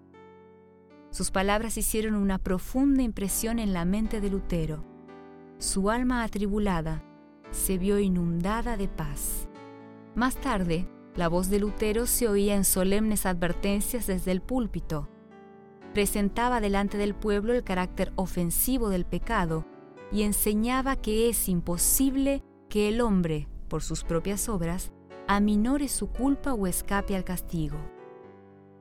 Sus 1.16 1.30
palabras 1.30 1.78
hicieron 1.78 2.14
una 2.14 2.36
profunda 2.36 3.02
impresión 3.02 3.58
en 3.58 3.72
la 3.72 3.86
mente 3.86 4.20
de 4.20 4.28
Lutero. 4.28 4.84
Su 5.56 5.88
alma 5.88 6.22
atribulada 6.22 7.02
se 7.50 7.78
vio 7.78 7.98
inundada 7.98 8.76
de 8.76 8.86
paz. 8.86 9.48
Más 10.14 10.36
tarde, 10.36 10.86
la 11.14 11.28
voz 11.28 11.48
de 11.48 11.58
Lutero 11.58 12.04
se 12.04 12.28
oía 12.28 12.54
en 12.54 12.64
solemnes 12.64 13.24
advertencias 13.24 14.06
desde 14.06 14.30
el 14.30 14.42
púlpito 14.42 15.08
presentaba 15.96 16.60
delante 16.60 16.98
del 16.98 17.14
pueblo 17.14 17.54
el 17.54 17.64
carácter 17.64 18.12
ofensivo 18.16 18.90
del 18.90 19.06
pecado 19.06 19.64
y 20.12 20.24
enseñaba 20.24 20.96
que 20.96 21.30
es 21.30 21.48
imposible 21.48 22.42
que 22.68 22.90
el 22.90 23.00
hombre, 23.00 23.48
por 23.68 23.82
sus 23.82 24.04
propias 24.04 24.50
obras, 24.50 24.92
aminore 25.26 25.88
su 25.88 26.08
culpa 26.08 26.52
o 26.52 26.66
escape 26.66 27.16
al 27.16 27.24
castigo. 27.24 27.78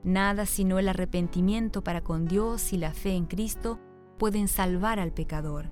Nada 0.05 0.45
sino 0.45 0.77
el 0.77 0.87
arrepentimiento 0.87 1.83
para 1.83 2.01
con 2.01 2.25
Dios 2.27 2.73
y 2.73 2.77
la 2.77 2.93
fe 2.93 3.15
en 3.15 3.25
Cristo 3.25 3.79
pueden 4.19 4.47
salvar 4.47 4.99
al 4.99 5.11
pecador. 5.11 5.71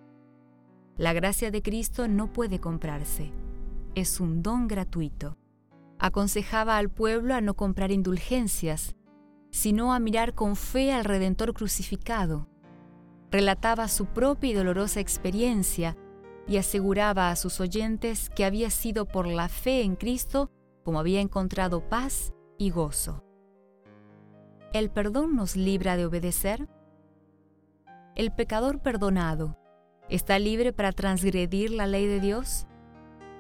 La 0.98 1.14
gracia 1.14 1.52
de 1.52 1.62
Cristo 1.62 2.08
no 2.08 2.34
puede 2.34 2.60
comprarse, 2.60 3.32
es 3.94 4.20
un 4.20 4.42
don 4.42 4.68
gratuito. 4.68 5.38
Aconsejaba 6.00 6.78
al 6.78 6.90
pueblo 6.90 7.36
a 7.36 7.42
no 7.42 7.54
comprar 7.54 7.92
indulgencias, 7.92 8.96
sino 9.52 9.94
a 9.94 10.00
mirar 10.00 10.34
con 10.34 10.56
fe 10.56 10.92
al 10.92 11.06
Redentor 11.06 11.54
crucificado. 11.54 12.50
Relataba 13.30 13.88
su 13.88 14.08
propia 14.08 14.50
y 14.50 14.54
dolorosa 14.54 15.00
experiencia 15.00 15.96
y 16.48 16.58
aseguraba 16.58 17.30
a 17.30 17.36
sus 17.36 17.60
oyentes 17.60 18.32
que 18.32 18.46
había 18.46 18.72
sido 18.72 19.06
por 19.06 19.28
la 19.28 19.48
fe 19.48 19.84
en 19.84 19.96
Cristo 19.96 20.50
como 20.84 21.00
había 21.00 21.22
encontrado 21.22 21.88
paz 21.88 22.34
y 22.58 22.72
gozo. 22.72 23.24
¿El 24.74 24.90
perdón 24.90 25.36
nos 25.36 25.56
libra 25.56 25.96
de 25.96 26.06
obedecer? 26.06 26.68
¿El 28.16 28.32
pecador 28.32 28.80
perdonado 28.80 29.58
está 30.10 30.40
libre 30.40 30.74
para 30.74 30.92
transgredir 30.92 31.72
la 31.72 31.88
ley 31.88 32.08
de 32.08 32.20
Dios? 32.20 32.66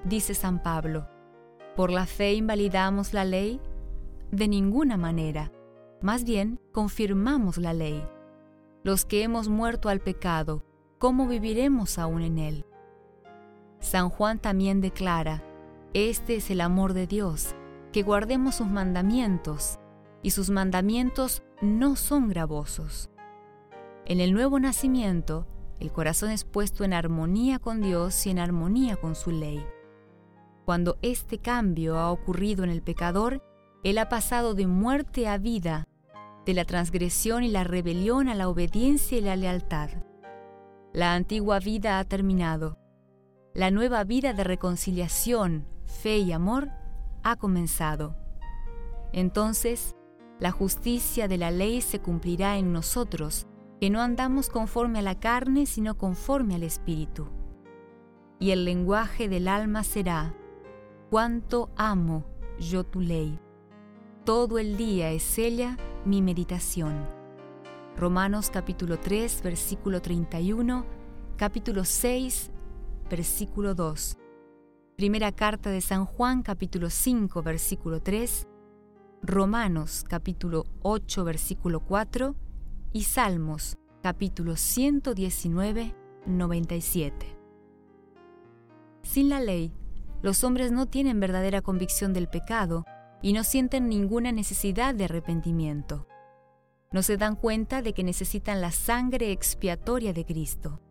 Dice 0.05 0.35
San 0.35 0.61
Pablo, 0.61 1.07
¿por 1.75 1.91
la 1.91 2.05
fe 2.05 2.33
invalidamos 2.33 3.13
la 3.13 3.25
ley? 3.25 3.59
De 4.31 4.47
ninguna 4.47 4.95
manera 4.95 5.51
más 6.03 6.25
bien 6.25 6.59
confirmamos 6.73 7.57
la 7.57 7.73
ley. 7.73 8.05
Los 8.83 9.05
que 9.05 9.23
hemos 9.23 9.47
muerto 9.47 9.87
al 9.87 10.01
pecado, 10.01 10.65
¿cómo 10.99 11.27
viviremos 11.27 11.97
aún 11.97 12.21
en 12.21 12.37
él? 12.39 12.65
San 13.79 14.09
Juan 14.09 14.37
también 14.37 14.81
declara, 14.81 15.41
este 15.93 16.35
es 16.35 16.51
el 16.51 16.59
amor 16.59 16.93
de 16.93 17.07
Dios, 17.07 17.55
que 17.93 18.03
guardemos 18.03 18.55
sus 18.55 18.67
mandamientos, 18.67 19.79
y 20.23 20.31
sus 20.31 20.49
mandamientos 20.49 21.43
no 21.61 21.95
son 21.95 22.29
gravosos. 22.29 23.09
En 24.05 24.19
el 24.19 24.33
nuevo 24.33 24.59
nacimiento, 24.59 25.47
el 25.79 25.91
corazón 25.91 26.31
es 26.31 26.45
puesto 26.45 26.83
en 26.83 26.93
armonía 26.93 27.59
con 27.59 27.81
Dios 27.81 28.25
y 28.25 28.29
en 28.29 28.39
armonía 28.39 28.95
con 28.95 29.15
su 29.15 29.31
ley. 29.31 29.63
Cuando 30.65 30.97
este 31.01 31.39
cambio 31.39 31.97
ha 31.97 32.09
ocurrido 32.09 32.63
en 32.63 32.69
el 32.69 32.81
pecador, 32.81 33.43
él 33.83 33.97
ha 33.97 34.07
pasado 34.07 34.55
de 34.55 34.65
muerte 34.65 35.27
a 35.27 35.37
vida, 35.37 35.85
de 36.45 36.53
la 36.53 36.65
transgresión 36.65 37.43
y 37.43 37.49
la 37.49 37.65
rebelión 37.65 38.29
a 38.29 38.35
la 38.35 38.47
obediencia 38.47 39.17
y 39.17 39.21
la 39.21 39.35
lealtad. 39.35 39.89
La 40.93 41.15
antigua 41.15 41.59
vida 41.59 41.99
ha 41.99 42.03
terminado. 42.05 42.77
La 43.53 43.71
nueva 43.71 44.03
vida 44.03 44.33
de 44.33 44.43
reconciliación, 44.43 45.67
fe 45.85 46.19
y 46.19 46.31
amor 46.31 46.69
ha 47.23 47.35
comenzado. 47.35 48.15
Entonces, 49.11 49.95
la 50.43 50.51
justicia 50.51 51.29
de 51.29 51.37
la 51.37 51.51
ley 51.51 51.79
se 51.79 52.01
cumplirá 52.01 52.57
en 52.57 52.73
nosotros, 52.73 53.47
que 53.79 53.89
no 53.89 54.01
andamos 54.01 54.49
conforme 54.49 54.99
a 54.99 55.01
la 55.01 55.17
carne, 55.17 55.65
sino 55.65 55.97
conforme 55.97 56.55
al 56.55 56.63
Espíritu. 56.63 57.29
Y 58.41 58.51
el 58.51 58.65
lenguaje 58.65 59.29
del 59.29 59.47
alma 59.47 59.85
será, 59.85 60.35
cuánto 61.09 61.69
amo 61.77 62.25
yo 62.59 62.83
tu 62.83 62.99
ley. 62.99 63.39
Todo 64.25 64.59
el 64.59 64.75
día 64.75 65.11
es 65.11 65.37
ella 65.37 65.77
mi 66.03 66.21
meditación. 66.21 67.07
Romanos 67.95 68.49
capítulo 68.49 68.99
3, 68.99 69.43
versículo 69.43 70.01
31, 70.01 70.85
capítulo 71.37 71.85
6, 71.85 72.51
versículo 73.09 73.75
2. 73.75 74.17
Primera 74.97 75.31
carta 75.31 75.69
de 75.69 75.79
San 75.79 76.03
Juan 76.03 76.43
capítulo 76.43 76.89
5 76.89 77.41
versículo 77.43 78.01
3, 78.01 78.45
Romanos 79.25 80.03
capítulo 80.05 80.65
8 80.81 81.23
versículo 81.23 81.79
4 81.79 82.35
y 82.91 83.03
Salmos 83.03 83.77
capítulo 84.01 84.57
119 84.57 85.95
97. 86.25 87.37
Sin 89.01 89.29
la 89.29 89.39
ley, 89.39 89.71
los 90.21 90.43
hombres 90.43 90.73
no 90.73 90.87
tienen 90.87 91.21
verdadera 91.21 91.61
convicción 91.61 92.11
del 92.11 92.27
pecado 92.27 92.83
y 93.21 93.31
no 93.31 93.45
sienten 93.45 93.87
ninguna 93.87 94.33
necesidad 94.33 94.93
de 94.93 95.05
arrepentimiento. 95.05 96.05
No 96.91 97.01
se 97.01 97.15
dan 97.15 97.37
cuenta 97.37 97.81
de 97.81 97.93
que 97.93 98.03
necesitan 98.03 98.59
la 98.59 98.71
sangre 98.71 99.31
expiatoria 99.31 100.11
de 100.11 100.25
Cristo. 100.25 100.81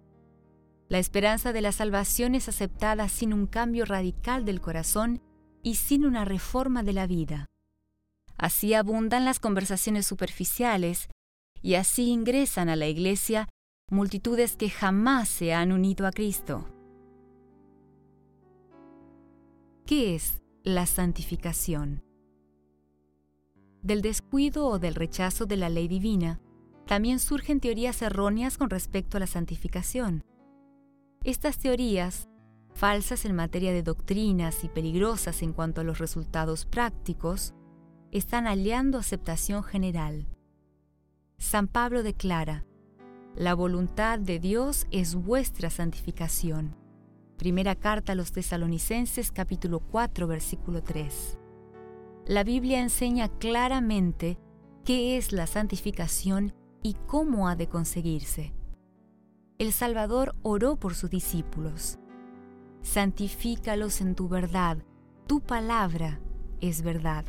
La 0.88 0.98
esperanza 0.98 1.52
de 1.52 1.60
la 1.60 1.72
salvación 1.72 2.34
es 2.34 2.48
aceptada 2.48 3.10
sin 3.10 3.34
un 3.34 3.46
cambio 3.46 3.84
radical 3.84 4.46
del 4.46 4.62
corazón 4.62 5.20
y 5.62 5.74
sin 5.74 6.06
una 6.06 6.24
reforma 6.24 6.82
de 6.82 6.94
la 6.94 7.06
vida. 7.06 7.51
Así 8.36 8.74
abundan 8.74 9.24
las 9.24 9.40
conversaciones 9.40 10.06
superficiales 10.06 11.08
y 11.60 11.74
así 11.74 12.10
ingresan 12.10 12.68
a 12.68 12.76
la 12.76 12.88
iglesia 12.88 13.48
multitudes 13.90 14.56
que 14.56 14.70
jamás 14.70 15.28
se 15.28 15.52
han 15.52 15.70
unido 15.70 16.06
a 16.06 16.12
Cristo. 16.12 16.66
¿Qué 19.86 20.14
es 20.14 20.42
la 20.64 20.86
santificación? 20.86 22.02
Del 23.82 24.00
descuido 24.00 24.66
o 24.66 24.78
del 24.78 24.94
rechazo 24.94 25.44
de 25.44 25.56
la 25.56 25.68
ley 25.68 25.88
divina, 25.88 26.40
también 26.86 27.18
surgen 27.18 27.60
teorías 27.60 28.00
erróneas 28.00 28.58
con 28.58 28.70
respecto 28.70 29.16
a 29.16 29.20
la 29.20 29.26
santificación. 29.26 30.24
Estas 31.24 31.58
teorías, 31.58 32.28
falsas 32.74 33.24
en 33.24 33.34
materia 33.34 33.72
de 33.72 33.82
doctrinas 33.82 34.64
y 34.64 34.68
peligrosas 34.68 35.42
en 35.42 35.52
cuanto 35.52 35.80
a 35.80 35.84
los 35.84 35.98
resultados 35.98 36.64
prácticos, 36.64 37.54
están 38.12 38.44
hallando 38.44 38.98
aceptación 38.98 39.64
general. 39.64 40.28
San 41.38 41.66
Pablo 41.66 42.04
declara, 42.04 42.64
la 43.34 43.54
voluntad 43.54 44.20
de 44.20 44.38
Dios 44.38 44.86
es 44.92 45.16
vuestra 45.16 45.68
santificación. 45.68 46.76
Primera 47.36 47.74
carta 47.74 48.12
a 48.12 48.14
los 48.14 48.30
tesalonicenses 48.30 49.32
capítulo 49.32 49.80
4 49.80 50.28
versículo 50.28 50.84
3. 50.84 51.38
La 52.26 52.44
Biblia 52.44 52.80
enseña 52.80 53.26
claramente 53.26 54.38
qué 54.84 55.16
es 55.16 55.32
la 55.32 55.48
santificación 55.48 56.54
y 56.80 56.94
cómo 57.08 57.48
ha 57.48 57.56
de 57.56 57.68
conseguirse 57.68 58.54
el 59.62 59.72
Salvador 59.72 60.34
oró 60.42 60.74
por 60.74 60.94
sus 60.94 61.08
discípulos. 61.08 62.00
Santifícalos 62.82 64.00
en 64.00 64.16
tu 64.16 64.28
verdad, 64.28 64.78
tu 65.28 65.40
palabra 65.40 66.20
es 66.60 66.82
verdad. 66.82 67.24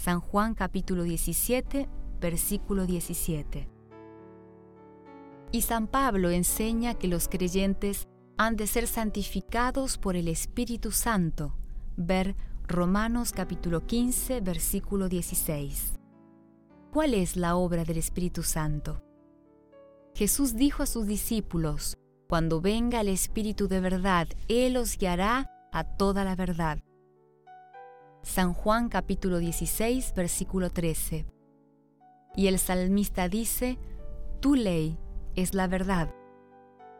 San 0.00 0.20
Juan 0.20 0.54
capítulo 0.54 1.02
17, 1.02 1.86
versículo 2.22 2.86
17. 2.86 3.68
Y 5.52 5.60
San 5.60 5.88
Pablo 5.88 6.30
enseña 6.30 6.94
que 6.94 7.06
los 7.06 7.28
creyentes 7.28 8.08
han 8.38 8.56
de 8.56 8.66
ser 8.66 8.86
santificados 8.86 9.98
por 9.98 10.16
el 10.16 10.28
Espíritu 10.28 10.90
Santo. 10.90 11.54
Ver 11.98 12.34
Romanos 12.66 13.32
capítulo 13.32 13.86
15, 13.86 14.40
versículo 14.40 15.10
16. 15.10 15.98
¿Cuál 16.90 17.12
es 17.12 17.36
la 17.36 17.56
obra 17.56 17.84
del 17.84 17.98
Espíritu 17.98 18.42
Santo? 18.42 19.04
Jesús 20.14 20.56
dijo 20.56 20.82
a 20.82 20.86
sus 20.86 21.06
discípulos, 21.06 21.98
Cuando 22.26 22.62
venga 22.62 23.02
el 23.02 23.08
Espíritu 23.08 23.68
de 23.68 23.80
verdad, 23.80 24.28
Él 24.48 24.78
os 24.78 24.96
guiará 24.96 25.50
a 25.72 25.84
toda 25.84 26.24
la 26.24 26.36
verdad. 26.36 26.78
San 28.22 28.52
Juan 28.52 28.90
capítulo 28.90 29.38
16, 29.38 30.12
versículo 30.14 30.70
13. 30.70 31.26
Y 32.36 32.46
el 32.48 32.58
salmista 32.58 33.28
dice, 33.28 33.78
Tu 34.40 34.56
ley 34.56 34.98
es 35.36 35.54
la 35.54 35.66
verdad. 35.66 36.14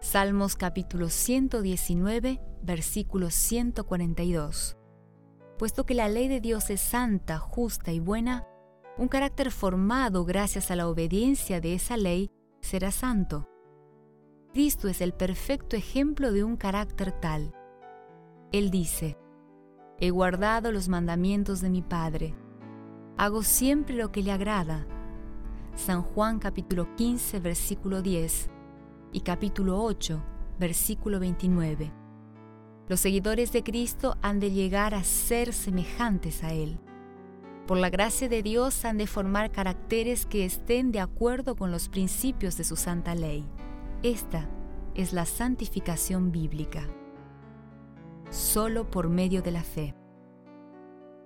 Salmos 0.00 0.56
capítulo 0.56 1.10
119, 1.10 2.40
versículo 2.62 3.30
142. 3.30 4.78
Puesto 5.58 5.84
que 5.84 5.94
la 5.94 6.08
ley 6.08 6.26
de 6.26 6.40
Dios 6.40 6.70
es 6.70 6.80
santa, 6.80 7.38
justa 7.38 7.92
y 7.92 8.00
buena, 8.00 8.46
un 8.96 9.08
carácter 9.08 9.50
formado 9.50 10.24
gracias 10.24 10.70
a 10.70 10.76
la 10.76 10.88
obediencia 10.88 11.60
de 11.60 11.74
esa 11.74 11.98
ley 11.98 12.30
será 12.62 12.90
santo. 12.90 13.46
Cristo 14.54 14.88
es 14.88 15.02
el 15.02 15.12
perfecto 15.12 15.76
ejemplo 15.76 16.32
de 16.32 16.44
un 16.44 16.56
carácter 16.56 17.12
tal. 17.12 17.54
Él 18.52 18.70
dice, 18.70 19.18
He 20.02 20.08
guardado 20.08 20.72
los 20.72 20.88
mandamientos 20.88 21.60
de 21.60 21.68
mi 21.68 21.82
Padre, 21.82 22.34
hago 23.18 23.42
siempre 23.42 23.94
lo 23.94 24.10
que 24.10 24.22
le 24.22 24.32
agrada. 24.32 24.86
San 25.74 26.00
Juan 26.00 26.38
capítulo 26.38 26.96
15 26.96 27.38
versículo 27.40 28.00
10 28.00 28.48
y 29.12 29.20
capítulo 29.20 29.82
8 29.82 30.22
versículo 30.58 31.20
29. 31.20 31.92
Los 32.88 33.00
seguidores 33.00 33.52
de 33.52 33.62
Cristo 33.62 34.16
han 34.22 34.40
de 34.40 34.52
llegar 34.52 34.94
a 34.94 35.04
ser 35.04 35.52
semejantes 35.52 36.44
a 36.44 36.54
Él. 36.54 36.80
Por 37.66 37.76
la 37.76 37.90
gracia 37.90 38.30
de 38.30 38.42
Dios 38.42 38.86
han 38.86 38.96
de 38.96 39.06
formar 39.06 39.52
caracteres 39.52 40.24
que 40.24 40.46
estén 40.46 40.92
de 40.92 41.00
acuerdo 41.00 41.56
con 41.56 41.70
los 41.70 41.90
principios 41.90 42.56
de 42.56 42.64
su 42.64 42.76
santa 42.76 43.14
ley. 43.14 43.44
Esta 44.02 44.48
es 44.94 45.12
la 45.12 45.26
santificación 45.26 46.32
bíblica. 46.32 46.88
Solo 48.30 48.90
por 48.90 49.08
medio 49.08 49.42
de 49.42 49.50
la 49.50 49.62
fe. 49.62 49.94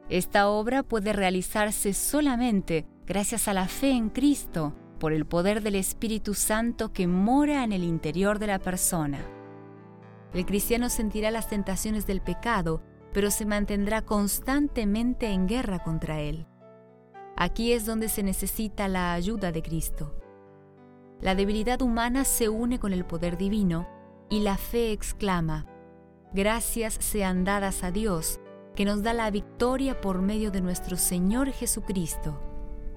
Esta 0.09 0.49
obra 0.49 0.83
puede 0.83 1.13
realizarse 1.13 1.93
solamente 1.95 2.87
gracias 3.07 3.49
a 3.49 3.55
la 3.55 3.69
fe 3.69 3.91
en 3.91 4.11
Cristo, 4.11 4.75
por 4.99 5.13
el 5.13 5.27
poder 5.27 5.63
del 5.63 5.75
Espíritu 5.75 6.35
Santo 6.35 6.93
que 6.93 7.07
mora 7.07 7.65
en 7.65 7.73
el 7.73 7.85
interior 7.85 8.39
de 8.39 8.47
la 8.47 8.59
persona. 8.59 9.19
El 10.33 10.47
cristiano 10.47 10.89
sentirá 10.89 11.31
las 11.31 11.49
tentaciones 11.49 12.07
del 12.07 12.21
pecado 12.21 12.83
pero 13.15 13.31
se 13.31 13.47
mantendrá 13.47 14.03
constantemente 14.03 15.29
en 15.29 15.47
guerra 15.47 15.79
contra 15.79 16.21
él. 16.21 16.47
Aquí 17.37 17.73
es 17.73 17.87
donde 17.87 18.09
se 18.09 18.25
necesita 18.25 18.89
la 18.89 19.15
ayuda 19.15 19.53
de 19.53 19.63
Cristo. 19.63 20.13
La 21.21 21.37
debilidad 21.37 21.81
humana 21.81 22.25
se 22.25 22.49
une 22.49 22.81
con 22.81 22.93
el 22.93 23.07
poder 23.07 23.39
divino 23.39 23.89
y 24.29 24.41
la 24.41 24.57
fe 24.57 24.91
exclama, 24.91 25.65
Gracias 26.35 26.95
sean 26.95 27.45
dadas 27.45 27.85
a 27.85 27.93
Dios, 27.93 28.41
que 28.75 28.85
nos 28.85 29.05
da 29.05 29.13
la 29.13 29.31
victoria 29.31 30.01
por 30.01 30.21
medio 30.21 30.51
de 30.51 30.61
nuestro 30.61 30.97
Señor 30.97 31.53
Jesucristo. 31.53 32.41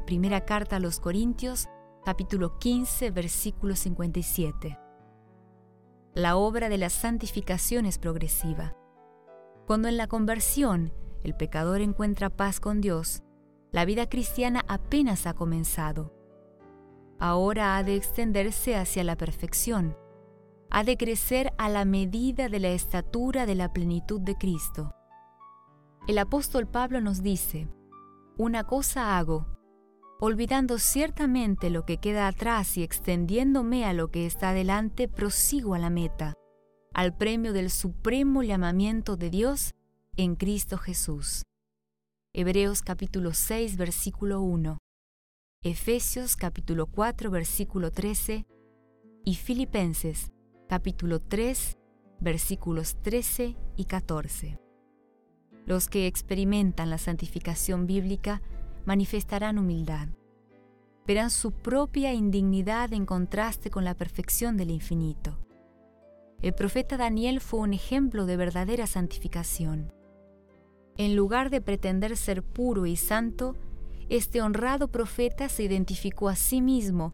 Primera 0.07 0.43
carta 0.43 0.77
a 0.77 0.79
los 0.79 0.99
Corintios, 0.99 1.67
capítulo 2.03 2.57
15, 2.57 3.11
versículo 3.11 3.75
57. 3.75 4.79
La 6.15 6.35
obra 6.35 6.67
de 6.67 6.79
la 6.79 6.89
santificación 6.89 7.85
es 7.85 7.99
progresiva. 7.99 8.75
Cuando 9.67 9.87
en 9.87 9.97
la 9.97 10.07
conversión 10.07 10.91
el 11.23 11.35
pecador 11.35 11.81
encuentra 11.81 12.31
paz 12.31 12.59
con 12.59 12.81
Dios, 12.81 13.21
la 13.71 13.85
vida 13.85 14.09
cristiana 14.09 14.65
apenas 14.67 15.27
ha 15.27 15.35
comenzado. 15.35 16.11
Ahora 17.19 17.77
ha 17.77 17.83
de 17.83 17.97
extenderse 17.97 18.75
hacia 18.75 19.03
la 19.03 19.15
perfección. 19.15 19.95
Ha 20.69 20.83
de 20.83 20.97
crecer 20.97 21.53
a 21.57 21.69
la 21.69 21.85
medida 21.85 22.49
de 22.49 22.59
la 22.59 22.69
estatura 22.69 23.45
de 23.45 23.55
la 23.55 23.71
plenitud 23.71 24.19
de 24.21 24.35
Cristo. 24.35 24.93
El 26.07 26.17
apóstol 26.17 26.67
Pablo 26.67 27.01
nos 27.01 27.21
dice, 27.23 27.67
una 28.37 28.65
cosa 28.65 29.17
hago, 29.17 29.47
olvidando 30.19 30.77
ciertamente 30.77 31.69
lo 31.69 31.85
que 31.85 31.97
queda 31.97 32.27
atrás 32.27 32.77
y 32.77 32.83
extendiéndome 32.83 33.85
a 33.85 33.93
lo 33.93 34.09
que 34.09 34.25
está 34.25 34.53
delante, 34.53 35.07
prosigo 35.07 35.73
a 35.73 35.79
la 35.79 35.89
meta, 35.89 36.33
al 36.93 37.15
premio 37.15 37.53
del 37.53 37.69
supremo 37.69 38.43
llamamiento 38.43 39.15
de 39.15 39.29
Dios 39.29 39.73
en 40.15 40.35
Cristo 40.35 40.77
Jesús. 40.77 41.43
Hebreos 42.33 42.81
capítulo 42.81 43.33
6 43.33 43.77
versículo 43.77 44.41
1, 44.41 44.77
Efesios 45.63 46.35
capítulo 46.35 46.87
4 46.87 47.31
versículo 47.31 47.91
13 47.91 48.45
y 49.25 49.35
Filipenses 49.35 50.31
capítulo 50.67 51.21
3 51.21 51.77
versículos 52.19 52.97
13 53.01 53.55
y 53.77 53.85
14. 53.85 54.59
Los 55.65 55.87
que 55.87 56.07
experimentan 56.07 56.89
la 56.89 56.97
santificación 56.97 57.87
bíblica 57.87 58.41
manifestarán 58.85 59.59
humildad. 59.59 60.09
Verán 61.05 61.29
su 61.29 61.51
propia 61.51 62.13
indignidad 62.13 62.91
en 62.91 63.05
contraste 63.05 63.69
con 63.69 63.85
la 63.85 63.95
perfección 63.95 64.57
del 64.57 64.71
infinito. 64.71 65.39
El 66.41 66.53
profeta 66.53 66.97
Daniel 66.97 67.39
fue 67.39 67.61
un 67.61 67.73
ejemplo 67.73 68.25
de 68.25 68.35
verdadera 68.35 68.87
santificación. 68.87 69.93
En 70.97 71.15
lugar 71.15 71.49
de 71.49 71.61
pretender 71.61 72.17
ser 72.17 72.43
puro 72.43 72.85
y 72.85 72.97
santo, 72.97 73.55
este 74.09 74.41
honrado 74.41 74.89
profeta 74.89 75.47
se 75.47 75.63
identificó 75.63 76.27
a 76.27 76.35
sí 76.35 76.61
mismo 76.61 77.13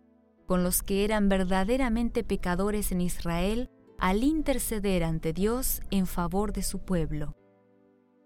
con 0.54 0.64
los 0.64 0.84
que 0.84 1.04
eran 1.04 1.30
verdaderamente 1.30 2.24
pecadores 2.24 2.92
en 2.92 3.02
Israel 3.02 3.72
al 3.98 4.24
interceder 4.24 5.04
ante 5.04 5.34
Dios 5.34 5.82
en 5.90 6.06
favor 6.06 6.54
de 6.54 6.62
su 6.62 6.78
pueblo. 6.78 7.36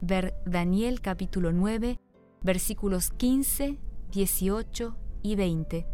Ver 0.02 0.36
Daniel 0.46 1.00
capítulo 1.00 1.54
9, 1.54 2.02
versículos 2.42 3.12
15, 3.12 3.80
18 4.12 4.98
y 5.24 5.36
20, 5.38 5.88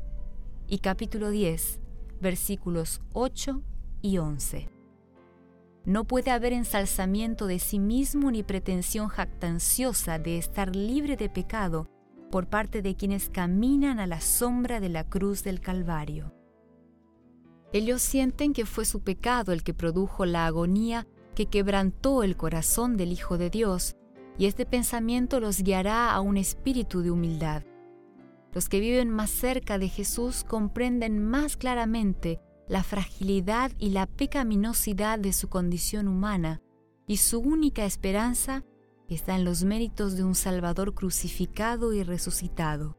y 0.66 0.80
capítulo 0.80 1.30
10, 1.30 1.80
versículos 2.20 3.02
8 3.14 3.62
y 4.02 4.18
11. 4.18 4.70
No 5.86 6.06
puede 6.06 6.32
haber 6.32 6.54
ensalzamiento 6.54 7.46
de 7.46 7.60
sí 7.60 7.78
mismo 7.78 8.32
ni 8.32 8.42
pretensión 8.42 9.08
jactanciosa 9.08 10.18
de 10.18 10.40
estar 10.40 10.76
libre 10.76 11.16
de 11.16 11.30
pecado 11.30 11.93
por 12.34 12.48
parte 12.48 12.82
de 12.82 12.96
quienes 12.96 13.30
caminan 13.30 14.00
a 14.00 14.08
la 14.08 14.20
sombra 14.20 14.80
de 14.80 14.90
la 14.90 15.04
cruz 15.04 15.44
del 15.44 15.62
Calvario. 15.62 16.34
Ellos 17.74 18.02
sienten 18.02 18.54
que 18.54 18.66
fue 18.66 18.86
su 18.86 19.04
pecado 19.04 19.52
el 19.54 19.62
que 19.62 19.76
produjo 19.76 20.26
la 20.26 20.48
agonía 20.48 21.06
que 21.36 21.46
quebrantó 21.46 22.24
el 22.24 22.36
corazón 22.36 22.98
del 22.98 23.12
Hijo 23.12 23.38
de 23.38 23.52
Dios 23.52 23.96
y 24.40 24.48
este 24.48 24.66
pensamiento 24.66 25.40
los 25.40 25.62
guiará 25.62 26.12
a 26.12 26.22
un 26.22 26.38
espíritu 26.38 27.04
de 27.04 27.12
humildad. 27.12 27.66
Los 28.52 28.68
que 28.68 28.80
viven 28.80 29.12
más 29.12 29.30
cerca 29.30 29.78
de 29.78 29.90
Jesús 29.90 30.44
comprenden 30.44 31.24
más 31.24 31.56
claramente 31.56 32.40
la 32.68 32.82
fragilidad 32.82 33.72
y 33.78 33.92
la 33.92 34.08
pecaminosidad 34.08 35.20
de 35.20 35.34
su 35.34 35.50
condición 35.50 36.08
humana, 36.08 36.64
y 37.06 37.18
su 37.18 37.42
única 37.42 37.86
esperanza 37.86 38.64
está 39.14 39.36
en 39.36 39.46
los 39.46 39.64
méritos 39.64 40.16
de 40.16 40.24
un 40.24 40.36
Salvador 40.36 40.94
crucificado 40.94 41.94
y 41.94 42.04
resucitado. 42.04 42.98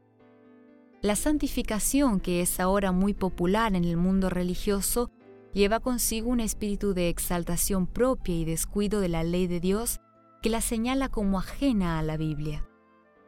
La 1.01 1.15
santificación, 1.15 2.19
que 2.19 2.41
es 2.41 2.59
ahora 2.59 2.91
muy 2.91 3.13
popular 3.13 3.75
en 3.75 3.85
el 3.85 3.97
mundo 3.97 4.29
religioso, 4.29 5.11
lleva 5.53 5.79
consigo 5.79 6.29
un 6.29 6.39
espíritu 6.39 6.93
de 6.93 7.09
exaltación 7.09 7.87
propia 7.87 8.35
y 8.35 8.45
descuido 8.45 8.99
de 8.99 9.09
la 9.09 9.23
ley 9.23 9.47
de 9.47 9.59
Dios 9.59 10.01
que 10.41 10.49
la 10.49 10.61
señala 10.61 11.09
como 11.09 11.39
ajena 11.39 11.99
a 11.99 12.03
la 12.03 12.17
Biblia. 12.17 12.67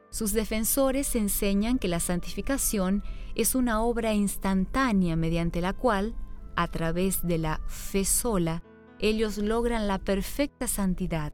Sus 0.09 0.33
defensores 0.33 1.15
enseñan 1.15 1.79
que 1.79 1.87
la 1.87 1.99
santificación 1.99 3.03
es 3.35 3.55
una 3.55 3.81
obra 3.81 4.13
instantánea 4.13 5.15
mediante 5.15 5.61
la 5.61 5.73
cual, 5.73 6.15
a 6.55 6.67
través 6.67 7.25
de 7.25 7.37
la 7.37 7.61
fe 7.67 8.05
sola, 8.05 8.63
ellos 8.99 9.37
logran 9.37 9.87
la 9.87 9.99
perfecta 9.99 10.67
santidad. 10.67 11.33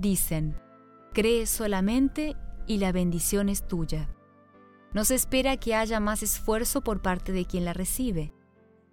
Dicen, 0.00 0.56
cree 1.12 1.44
solamente 1.44 2.34
y 2.66 2.78
la 2.78 2.90
bendición 2.90 3.50
es 3.50 3.68
tuya. 3.68 4.08
No 4.94 5.04
se 5.04 5.14
espera 5.14 5.58
que 5.58 5.74
haya 5.74 6.00
más 6.00 6.22
esfuerzo 6.22 6.80
por 6.80 7.02
parte 7.02 7.32
de 7.32 7.44
quien 7.44 7.66
la 7.66 7.74
recibe. 7.74 8.32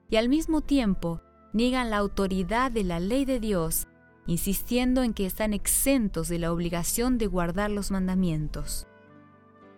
Y 0.10 0.18
al 0.18 0.28
mismo 0.28 0.60
tiempo 0.60 1.22
niegan 1.54 1.92
la 1.92 1.98
autoridad 1.98 2.74
de 2.74 2.84
la 2.84 3.00
ley 3.00 3.24
de 3.24 3.40
Dios 3.40 3.88
insistiendo 4.26 5.04
en 5.04 5.14
que 5.14 5.26
están 5.26 5.54
exentos 5.54 6.28
de 6.28 6.40
la 6.40 6.52
obligación 6.52 7.18
de 7.18 7.28
guardar 7.28 7.72
los 7.72 7.90
mandamientos. 7.90 8.86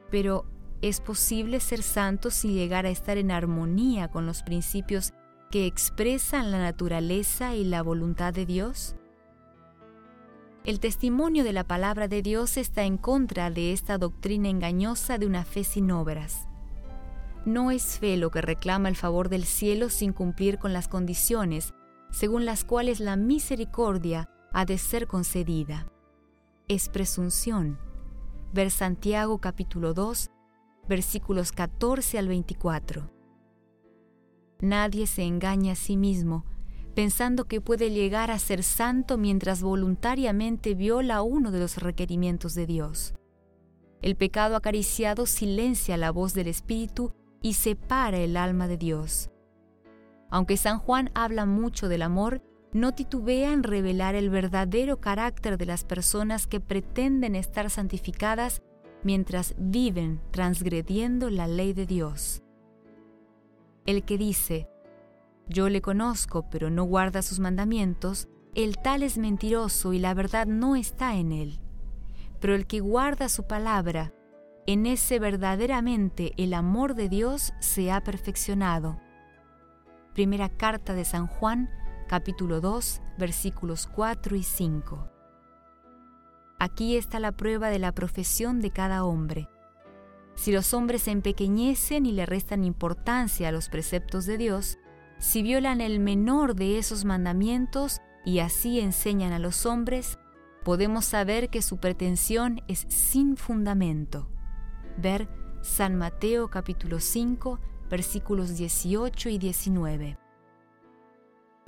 Pero, 0.09 0.45
¿es 0.81 0.99
posible 0.99 1.59
ser 1.59 1.83
santos 1.83 2.33
sin 2.33 2.55
llegar 2.55 2.87
a 2.87 2.89
estar 2.89 3.19
en 3.19 3.29
armonía 3.29 4.07
con 4.07 4.25
los 4.25 4.41
principios 4.41 5.13
que 5.51 5.67
expresan 5.67 6.49
la 6.49 6.57
naturaleza 6.57 7.53
y 7.53 7.65
la 7.65 7.83
voluntad 7.83 8.33
de 8.33 8.47
Dios? 8.47 8.95
El 10.65 10.81
testimonio 10.81 11.45
de 11.45 11.53
la 11.53 11.63
palabra 11.63 12.09
de 12.09 12.21
Dios 12.21 12.57
está 12.57 12.83
en 12.83 12.97
contra 12.97 13.49
de 13.49 13.71
esta 13.71 13.97
doctrina 13.97 14.49
engañosa 14.49 15.17
de 15.17 15.25
una 15.25 15.45
fe 15.45 15.63
sin 15.63 15.89
obras. 15.89 16.47
No 17.45 17.71
es 17.71 17.97
fe 17.97 18.17
lo 18.17 18.29
que 18.29 18.41
reclama 18.41 18.89
el 18.89 18.97
favor 18.97 19.29
del 19.29 19.45
cielo 19.45 19.89
sin 19.89 20.11
cumplir 20.11 20.59
con 20.59 20.73
las 20.73 20.89
condiciones 20.89 21.73
según 22.11 22.45
las 22.45 22.65
cuales 22.65 22.99
la 22.99 23.15
misericordia 23.15 24.29
ha 24.51 24.65
de 24.65 24.77
ser 24.77 25.07
concedida. 25.07 25.87
Es 26.67 26.89
presunción. 26.89 27.79
Ver 28.51 28.69
Santiago 28.69 29.37
capítulo 29.39 29.93
2, 29.93 30.29
versículos 30.89 31.51
14 31.53 32.19
al 32.19 32.27
24. 32.27 33.09
Nadie 34.59 35.07
se 35.07 35.23
engaña 35.23 35.73
a 35.73 35.75
sí 35.75 35.95
mismo 35.95 36.43
pensando 36.99 37.45
que 37.45 37.61
puede 37.61 37.91
llegar 37.91 38.29
a 38.29 38.37
ser 38.39 38.61
santo 38.61 39.17
mientras 39.17 39.61
voluntariamente 39.61 40.75
viola 40.75 41.21
uno 41.21 41.49
de 41.49 41.61
los 41.61 41.77
requerimientos 41.77 42.55
de 42.55 42.65
Dios. 42.65 43.13
El 44.01 44.17
pecado 44.17 44.57
acariciado 44.57 45.25
silencia 45.25 45.95
la 45.95 46.11
voz 46.11 46.33
del 46.33 46.49
Espíritu 46.49 47.13
y 47.41 47.53
separa 47.53 48.17
el 48.17 48.35
alma 48.35 48.67
de 48.67 48.75
Dios. 48.75 49.29
Aunque 50.29 50.57
San 50.57 50.77
Juan 50.77 51.09
habla 51.13 51.45
mucho 51.45 51.87
del 51.87 52.01
amor, 52.01 52.41
no 52.73 52.93
titubea 52.93 53.53
en 53.53 53.63
revelar 53.63 54.15
el 54.15 54.29
verdadero 54.29 54.99
carácter 54.99 55.57
de 55.57 55.67
las 55.67 55.85
personas 55.85 56.47
que 56.47 56.59
pretenden 56.59 57.33
estar 57.33 57.69
santificadas 57.69 58.61
mientras 59.03 59.55
viven 59.57 60.19
transgrediendo 60.31 61.29
la 61.29 61.47
ley 61.47 61.71
de 61.71 61.85
Dios. 61.85 62.43
El 63.85 64.03
que 64.03 64.17
dice, 64.17 64.67
yo 65.49 65.67
le 65.67 65.81
conozco 65.81 66.49
pero 66.49 66.69
no 66.69 66.83
guarda 66.83 67.21
sus 67.21 67.39
mandamientos, 67.39 68.27
el 68.55 68.77
tal 68.77 69.03
es 69.03 69.17
mentiroso 69.17 69.93
y 69.93 69.99
la 69.99 70.13
verdad 70.13 70.47
no 70.47 70.75
está 70.75 71.15
en 71.15 71.31
él. 71.31 71.59
Pero 72.39 72.55
el 72.55 72.67
que 72.67 72.79
guarda 72.79 73.27
su 73.27 73.47
palabra, 73.47 74.13
en 74.65 74.85
ese 74.85 75.19
verdaderamente 75.19 76.33
el 76.37 76.53
amor 76.53 76.95
de 76.95 77.09
Dios 77.09 77.53
se 77.59 77.91
ha 77.91 78.01
perfeccionado. 78.01 78.99
Primera 80.13 80.49
carta 80.49 80.93
de 80.93 81.05
San 81.05 81.27
Juan, 81.27 81.69
capítulo 82.07 82.61
2, 82.61 83.01
versículos 83.17 83.87
4 83.87 84.35
y 84.35 84.43
5. 84.43 85.09
Aquí 86.59 86.97
está 86.97 87.19
la 87.19 87.31
prueba 87.31 87.69
de 87.69 87.79
la 87.79 87.93
profesión 87.93 88.61
de 88.61 88.71
cada 88.71 89.05
hombre. 89.05 89.47
Si 90.35 90.51
los 90.51 90.73
hombres 90.73 91.03
se 91.03 91.11
empequeñecen 91.11 92.05
y 92.05 92.11
le 92.11 92.25
restan 92.25 92.63
importancia 92.63 93.49
a 93.49 93.51
los 93.51 93.69
preceptos 93.69 94.25
de 94.25 94.37
Dios, 94.37 94.77
si 95.19 95.43
violan 95.43 95.81
el 95.81 95.99
menor 95.99 96.55
de 96.55 96.77
esos 96.77 97.05
mandamientos 97.05 98.01
y 98.25 98.39
así 98.39 98.79
enseñan 98.79 99.31
a 99.31 99.39
los 99.39 99.65
hombres, 99.65 100.17
podemos 100.63 101.05
saber 101.05 101.49
que 101.49 101.61
su 101.61 101.77
pretensión 101.77 102.61
es 102.67 102.85
sin 102.89 103.37
fundamento. 103.37 104.27
Ver 104.97 105.29
San 105.61 105.95
Mateo 105.95 106.49
capítulo 106.49 106.99
5 106.99 107.59
versículos 107.89 108.57
18 108.57 109.29
y 109.29 109.37
19 109.37 110.17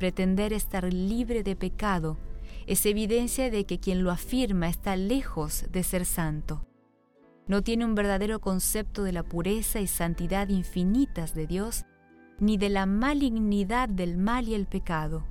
pretender 0.01 0.51
estar 0.51 0.91
libre 0.91 1.43
de 1.43 1.55
pecado 1.55 2.17
es 2.65 2.87
evidencia 2.87 3.51
de 3.51 3.67
que 3.67 3.79
quien 3.79 4.03
lo 4.03 4.09
afirma 4.09 4.67
está 4.67 4.95
lejos 4.95 5.65
de 5.71 5.83
ser 5.83 6.05
santo. 6.05 6.65
No 7.45 7.61
tiene 7.61 7.85
un 7.85 7.93
verdadero 7.93 8.41
concepto 8.41 9.03
de 9.03 9.11
la 9.11 9.21
pureza 9.21 9.79
y 9.79 9.85
santidad 9.85 10.49
infinitas 10.49 11.35
de 11.35 11.45
Dios, 11.45 11.85
ni 12.41 12.57
de 12.57 12.69
la 12.69 12.87
malignidad 12.87 13.87
del 13.87 14.17
mal 14.17 14.47
y 14.47 14.55
el 14.55 14.65
pecado. 14.65 15.23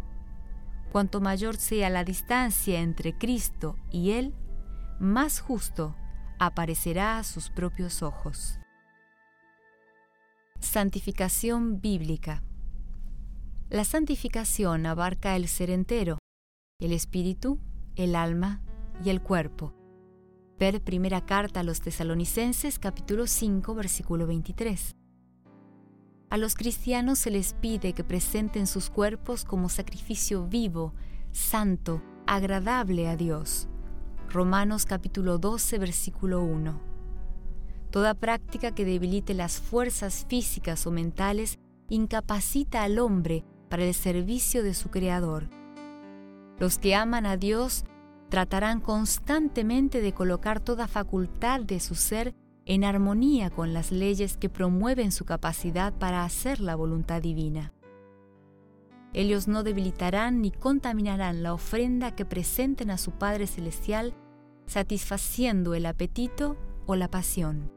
Cuanto 0.93 1.21
mayor 1.21 1.57
sea 1.57 1.91
la 1.91 2.05
distancia 2.05 2.81
entre 2.81 3.19
Cristo 3.19 3.77
y 3.91 4.13
Él, 4.13 4.33
más 5.01 5.41
justo 5.41 5.97
aparecerá 6.39 7.19
a 7.19 7.25
sus 7.25 7.51
propios 7.51 8.03
ojos. 8.03 8.61
Santificación 10.61 11.81
bíblica 11.81 12.45
La 13.71 13.85
santificación 13.85 14.87
abarca 14.87 15.35
el 15.35 15.49
ser 15.49 15.71
entero, 15.71 16.19
el 16.79 16.93
espíritu, 16.93 17.59
el 17.97 18.15
alma 18.15 18.63
y 19.05 19.11
el 19.11 19.21
cuerpo. 19.21 19.75
Ver 20.61 20.81
primera 20.81 21.27
carta 21.27 21.61
a 21.61 21.65
los 21.65 21.81
tesalonicenses 21.81 22.79
capítulo 22.79 23.27
5 23.27 23.75
versículo 23.75 24.29
23. 24.29 25.00
A 26.31 26.37
los 26.37 26.55
cristianos 26.55 27.19
se 27.19 27.33
les 27.33 27.55
pide 27.55 27.93
que 27.93 28.05
presenten 28.05 28.69
sus 28.69 28.89
cuerpos 28.89 29.45
como 29.45 29.69
sacrificio 29.69 30.47
vivo, 30.47 30.95
santo, 31.33 32.03
agradable 32.25 33.09
a 33.09 33.17
Dios. 33.17 33.69
Romanos 34.29 34.87
capítulo 34.87 35.39
12 35.39 35.79
versículo 35.79 36.45
1. 36.45 36.81
Toda 37.91 38.15
práctica 38.15 38.73
que 38.73 38.85
debilite 38.85 39.35
las 39.35 39.59
fuerzas 39.59 40.25
físicas 40.29 40.87
o 40.87 40.93
mentales 40.93 41.59
incapacita 41.89 42.85
al 42.85 43.01
hombre 43.01 43.45
para 43.69 43.85
el 43.85 43.93
servicio 43.93 44.63
de 44.63 44.75
su 44.75 44.89
Creador. 44.89 45.51
Los 46.61 46.79
que 46.79 46.95
aman 46.95 47.27
a 47.27 47.37
Dios 47.39 47.83
tratarán 48.29 48.81
constantemente 48.81 50.01
de 50.01 50.13
colocar 50.13 50.61
toda 50.61 50.87
facultad 50.87 51.63
de 51.63 51.81
su 51.81 51.97
ser 51.97 52.37
en 52.71 52.85
armonía 52.85 53.51
con 53.51 53.73
las 53.73 53.91
leyes 53.91 54.37
que 54.37 54.49
promueven 54.49 55.11
su 55.11 55.25
capacidad 55.25 55.93
para 55.93 56.23
hacer 56.23 56.61
la 56.61 56.77
voluntad 56.77 57.21
divina. 57.21 57.73
Ellos 59.13 59.49
no 59.49 59.65
debilitarán 59.65 60.41
ni 60.41 60.53
contaminarán 60.53 61.43
la 61.43 61.53
ofrenda 61.53 62.15
que 62.15 62.25
presenten 62.25 62.93
a 62.93 62.97
su 62.97 63.11
Padre 63.11 63.49
Celestial, 63.49 64.15
satisfaciendo 64.67 65.75
el 65.75 65.85
apetito 65.85 66.57
o 66.87 66.95
la 66.95 67.11
pasión. 67.11 67.73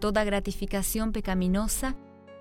Toda 0.00 0.24
gratificación 0.24 1.12
pecaminosa 1.12 1.94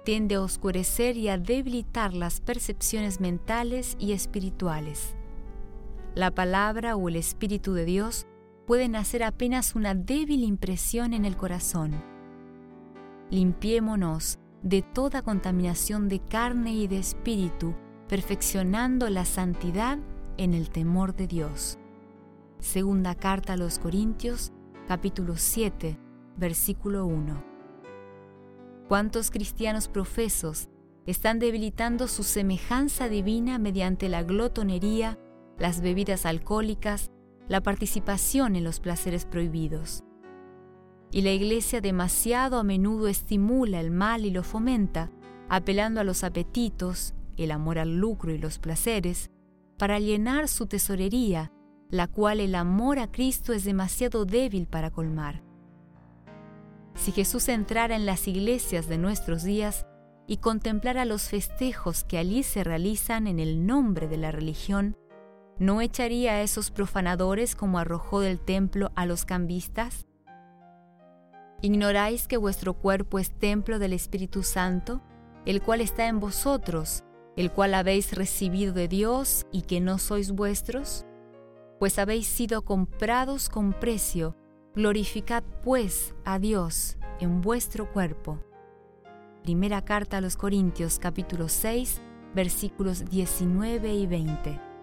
tiende 0.05 0.35
a 0.35 0.41
oscurecer 0.41 1.17
y 1.17 1.29
a 1.29 1.37
debilitar 1.37 2.15
las 2.15 2.41
percepciones 2.41 3.21
mentales 3.21 3.95
y 3.99 4.13
espirituales. 4.13 5.15
La 6.15 6.31
palabra 6.31 6.95
o 6.95 7.09
el 7.09 7.15
Espíritu 7.15 7.73
de 7.73 7.85
Dios 7.85 8.25
pueden 8.65 8.95
hacer 8.95 9.23
apenas 9.23 9.75
una 9.75 9.93
débil 9.95 10.43
impresión 10.43 11.13
en 11.13 11.25
el 11.25 11.38
corazón. 11.38 12.04
Limpiémonos 13.30 14.39
de 14.62 14.82
toda 14.82 15.21
contaminación 15.21 16.10
de 16.10 16.19
carne 16.19 16.73
y 16.73 16.88
de 16.88 16.97
espíritu, 16.97 17.75
perfeccionando 18.08 19.10
la 19.10 19.25
santidad 19.25 19.99
en 20.38 20.54
el 20.54 20.69
temor 20.69 21.15
de 21.15 21.28
Dios. 21.28 21.78
Segunda 22.60 23.15
carta 23.15 23.54
a 23.54 23.58
los 23.58 23.80
Corintios, 23.80 24.51
capítulo 24.88 25.38
7, 25.38 25.99
versículo 26.38 27.06
1. 27.06 27.43
¿Cuántos 28.88 29.32
cristianos 29.32 29.88
profesos 29.88 30.69
están 31.06 31.38
debilitando 31.39 32.08
su 32.08 32.23
semejanza 32.23 33.10
divina 33.10 33.60
mediante 33.60 34.10
la 34.10 34.23
glotonería, 34.23 35.19
las 35.58 35.82
bebidas 35.82 36.25
alcohólicas, 36.25 37.12
la 37.47 37.62
participación 37.62 38.55
en 38.55 38.63
los 38.63 38.79
placeres 38.79 39.25
prohibidos? 39.25 40.03
Y 41.12 41.21
la 41.21 41.31
Iglesia 41.31 41.81
demasiado 41.81 42.60
a 42.60 42.63
menudo 42.63 43.08
estimula 43.08 43.79
el 43.79 43.91
mal 43.91 44.25
y 44.25 44.31
lo 44.31 44.43
fomenta, 44.43 45.12
apelando 45.49 46.01
a 46.01 46.03
los 46.03 46.23
apetitos, 46.23 47.13
el 47.38 47.51
amor 47.51 47.79
al 47.79 47.97
lucro 47.97 48.34
y 48.34 48.38
los 48.38 48.60
placeres, 48.60 49.31
para 49.77 49.99
llenar 49.99 50.47
su 50.47 50.67
tesorería, 50.67 51.51
la 51.89 52.08
cual 52.08 52.39
el 52.39 52.55
amor 52.55 52.99
a 52.99 53.12
Cristo 53.12 53.53
es 53.53 53.63
demasiado 53.63 54.25
débil 54.25 54.67
para 54.67 54.91
colmar. 54.91 55.43
Si 56.95 57.12
Jesús 57.12 57.49
entrara 57.49 57.95
en 57.95 58.05
las 58.05 58.27
iglesias 58.27 58.88
de 58.88 58.97
nuestros 58.97 59.43
días 59.43 59.86
y 60.27 60.38
contemplara 60.38 61.05
los 61.05 61.23
festejos 61.23 62.03
que 62.03 62.17
allí 62.17 62.43
se 62.43 62.63
realizan 62.63 63.27
en 63.27 63.39
el 63.39 63.65
nombre 63.65 64.08
de 64.08 64.17
la 64.17 64.31
religión, 64.31 64.97
¿no 65.59 65.81
echaría 65.81 66.33
a 66.33 66.41
esos 66.41 66.71
profanadores 66.71 67.55
como 67.55 67.79
arrojó 67.79 68.19
del 68.19 68.39
templo 68.39 68.91
a 68.95 69.05
los 69.05 69.25
cambistas? 69.25 70.05
¿Ignoráis 71.61 72.27
que 72.27 72.37
vuestro 72.37 72.73
cuerpo 72.73 73.19
es 73.19 73.31
templo 73.31 73.79
del 73.79 73.93
Espíritu 73.93 74.43
Santo, 74.43 75.01
el 75.45 75.61
cual 75.61 75.81
está 75.81 76.07
en 76.07 76.19
vosotros, 76.19 77.03
el 77.37 77.51
cual 77.51 77.73
habéis 77.73 78.13
recibido 78.13 78.73
de 78.73 78.87
Dios 78.87 79.45
y 79.51 79.63
que 79.63 79.79
no 79.79 79.97
sois 79.97 80.31
vuestros? 80.31 81.05
Pues 81.79 81.99
habéis 81.99 82.27
sido 82.27 82.63
comprados 82.63 83.49
con 83.49 83.73
precio, 83.73 84.35
Glorificad 84.75 85.43
pues 85.63 86.13
a 86.25 86.37
Dios 86.37 86.97
en 87.21 87.39
vuestro 87.39 87.91
cuerpo. 87.93 88.43
Primera 89.41 89.85
carta 89.85 90.17
a 90.17 90.21
los 90.21 90.35
Corintios 90.35 90.99
capítulo 90.99 91.47
6 91.47 92.01
versículos 92.33 93.05
19 93.09 93.93
y 93.93 94.07
20. 94.07 94.74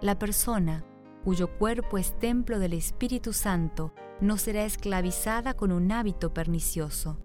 La 0.00 0.18
persona 0.18 0.84
cuyo 1.24 1.58
cuerpo 1.58 1.98
es 1.98 2.18
templo 2.18 2.58
del 2.58 2.72
Espíritu 2.72 3.34
Santo 3.34 3.92
no 4.20 4.38
será 4.38 4.64
esclavizada 4.64 5.54
con 5.54 5.72
un 5.72 5.92
hábito 5.92 6.32
pernicioso. 6.32 7.18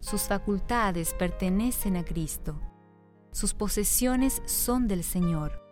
Sus 0.00 0.22
facultades 0.22 1.12
pertenecen 1.12 1.96
a 1.96 2.04
Cristo. 2.04 2.58
Sus 3.32 3.52
posesiones 3.52 4.42
son 4.46 4.88
del 4.88 5.04
Señor. 5.04 5.62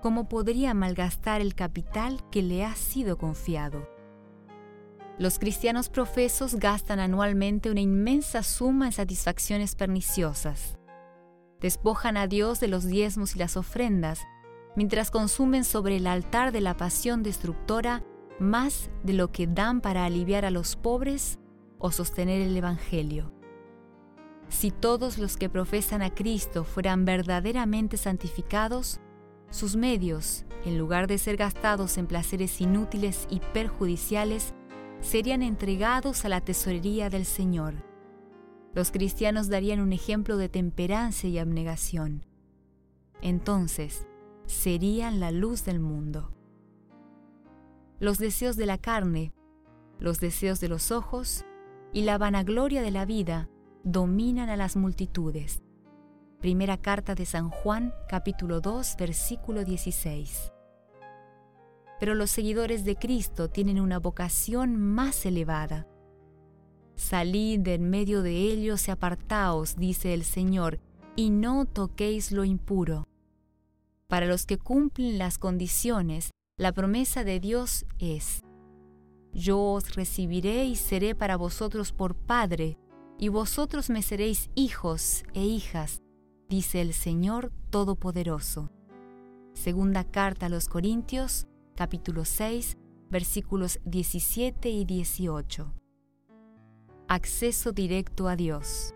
¿Cómo 0.00 0.28
podría 0.28 0.72
malgastar 0.72 1.42
el 1.42 1.54
capital 1.54 2.28
que 2.30 2.42
le 2.42 2.64
ha 2.64 2.74
sido 2.74 3.18
confiado? 3.18 3.86
Los 5.18 5.38
cristianos 5.38 5.90
profesos 5.90 6.56
gastan 6.56 6.98
anualmente 6.98 7.70
una 7.70 7.80
inmensa 7.80 8.42
suma 8.42 8.86
en 8.86 8.92
satisfacciones 8.92 9.76
perniciosas. 9.76 10.78
Despojan 11.60 12.16
a 12.16 12.26
Dios 12.26 12.58
de 12.58 12.68
los 12.68 12.86
diezmos 12.86 13.36
y 13.36 13.38
las 13.38 13.56
ofrendas, 13.56 14.20
mientras 14.76 15.10
consumen 15.10 15.64
sobre 15.64 15.96
el 15.96 16.06
altar 16.06 16.52
de 16.52 16.60
la 16.60 16.76
pasión 16.76 17.22
destructora 17.22 18.02
más 18.38 18.90
de 19.02 19.12
lo 19.12 19.30
que 19.30 19.46
dan 19.46 19.80
para 19.80 20.04
aliviar 20.04 20.44
a 20.44 20.50
los 20.50 20.76
pobres 20.76 21.38
o 21.78 21.90
sostener 21.90 22.40
el 22.40 22.56
Evangelio. 22.56 23.32
Si 24.48 24.70
todos 24.70 25.18
los 25.18 25.36
que 25.36 25.48
profesan 25.48 26.02
a 26.02 26.14
Cristo 26.14 26.64
fueran 26.64 27.04
verdaderamente 27.04 27.96
santificados, 27.96 29.00
sus 29.50 29.76
medios, 29.76 30.44
en 30.64 30.78
lugar 30.78 31.06
de 31.06 31.18
ser 31.18 31.36
gastados 31.36 31.98
en 31.98 32.06
placeres 32.06 32.60
inútiles 32.60 33.26
y 33.30 33.40
perjudiciales, 33.52 34.54
serían 35.00 35.42
entregados 35.42 36.24
a 36.24 36.28
la 36.28 36.40
tesorería 36.40 37.10
del 37.10 37.24
Señor. 37.24 37.74
Los 38.74 38.90
cristianos 38.90 39.48
darían 39.48 39.80
un 39.80 39.92
ejemplo 39.92 40.36
de 40.36 40.48
temperancia 40.48 41.28
y 41.28 41.38
abnegación. 41.38 42.24
Entonces, 43.20 44.06
serían 44.52 45.20
la 45.20 45.30
luz 45.30 45.64
del 45.64 45.80
mundo. 45.80 46.32
Los 47.98 48.18
deseos 48.18 48.56
de 48.56 48.66
la 48.66 48.78
carne, 48.78 49.32
los 49.98 50.20
deseos 50.20 50.60
de 50.60 50.68
los 50.68 50.90
ojos 50.90 51.44
y 51.92 52.02
la 52.02 52.18
vanagloria 52.18 52.82
de 52.82 52.90
la 52.90 53.04
vida 53.04 53.48
dominan 53.84 54.48
a 54.48 54.56
las 54.56 54.76
multitudes. 54.76 55.62
Primera 56.40 56.76
carta 56.76 57.14
de 57.14 57.26
San 57.26 57.50
Juan, 57.50 57.94
capítulo 58.08 58.60
2, 58.60 58.96
versículo 58.98 59.64
16 59.64 60.52
pero 62.02 62.16
los 62.16 62.32
seguidores 62.32 62.84
de 62.84 62.96
Cristo 62.96 63.48
tienen 63.48 63.78
una 63.78 64.00
vocación 64.00 64.74
más 64.74 65.24
elevada. 65.24 65.86
Salid 66.96 67.60
de 67.60 67.74
en 67.74 67.90
medio 67.90 68.22
de 68.22 68.38
ellos 68.38 68.88
y 68.88 68.90
apartaos, 68.90 69.76
dice 69.76 70.12
el 70.12 70.24
Señor, 70.24 70.80
y 71.14 71.30
no 71.30 71.64
toquéis 71.64 72.32
lo 72.32 72.42
impuro. 72.42 73.06
Para 74.12 74.26
los 74.26 74.44
que 74.44 74.58
cumplen 74.58 75.16
las 75.16 75.38
condiciones, 75.38 76.32
la 76.58 76.72
promesa 76.72 77.24
de 77.24 77.40
Dios 77.40 77.86
es, 77.98 78.42
Yo 79.32 79.58
os 79.58 79.94
recibiré 79.94 80.66
y 80.66 80.76
seré 80.76 81.14
para 81.14 81.38
vosotros 81.38 81.92
por 81.92 82.14
Padre, 82.14 82.76
y 83.18 83.28
vosotros 83.28 83.88
me 83.88 84.02
seréis 84.02 84.50
hijos 84.54 85.22
e 85.32 85.46
hijas, 85.46 86.02
dice 86.50 86.82
el 86.82 86.92
Señor 86.92 87.52
Todopoderoso. 87.70 88.70
Segunda 89.54 90.04
carta 90.04 90.44
a 90.44 90.50
los 90.50 90.68
Corintios, 90.68 91.46
capítulo 91.74 92.26
6, 92.26 92.76
versículos 93.08 93.80
17 93.86 94.68
y 94.68 94.84
18. 94.84 95.72
Acceso 97.08 97.72
directo 97.72 98.28
a 98.28 98.36
Dios. 98.36 98.94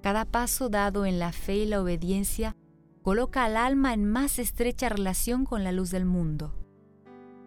Cada 0.00 0.24
paso 0.24 0.70
dado 0.70 1.04
en 1.04 1.18
la 1.18 1.32
fe 1.32 1.56
y 1.56 1.66
la 1.66 1.82
obediencia 1.82 2.56
coloca 3.10 3.44
al 3.44 3.56
alma 3.56 3.92
en 3.92 4.08
más 4.08 4.38
estrecha 4.38 4.88
relación 4.88 5.44
con 5.44 5.64
la 5.64 5.72
luz 5.72 5.90
del 5.90 6.04
mundo. 6.04 6.54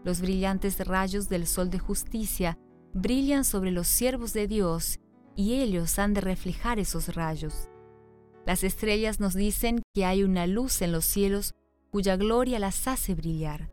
Los 0.03 0.19
brillantes 0.19 0.85
rayos 0.85 1.29
del 1.29 1.47
sol 1.47 1.69
de 1.69 1.79
justicia 1.79 2.57
brillan 2.91 3.45
sobre 3.45 3.71
los 3.71 3.87
siervos 3.87 4.33
de 4.33 4.49
Dios 4.49 4.99
y 5.37 5.61
ellos 5.61 5.99
han 5.99 6.13
de 6.13 6.19
reflejar 6.19 6.79
esos 6.79 7.15
rayos. 7.15 7.69
Las 8.45 8.65
estrellas 8.65 9.21
nos 9.21 9.35
dicen 9.35 9.81
que 9.93 10.03
hay 10.03 10.25
una 10.25 10.47
luz 10.47 10.81
en 10.81 10.91
los 10.91 11.05
cielos 11.05 11.53
cuya 11.91 12.17
gloria 12.17 12.59
las 12.59 12.85
hace 12.89 13.15
brillar. 13.15 13.71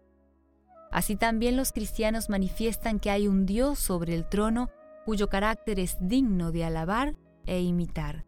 Así 0.92 1.16
también 1.16 1.56
los 1.56 1.72
cristianos 1.72 2.30
manifiestan 2.30 3.00
que 3.00 3.10
hay 3.10 3.26
un 3.26 3.46
Dios 3.46 3.80
sobre 3.80 4.14
el 4.14 4.28
trono 4.28 4.70
cuyo 5.04 5.28
carácter 5.28 5.80
es 5.80 5.96
digno 6.00 6.52
de 6.52 6.62
alabar 6.62 7.16
e 7.46 7.62
imitar. 7.62 8.26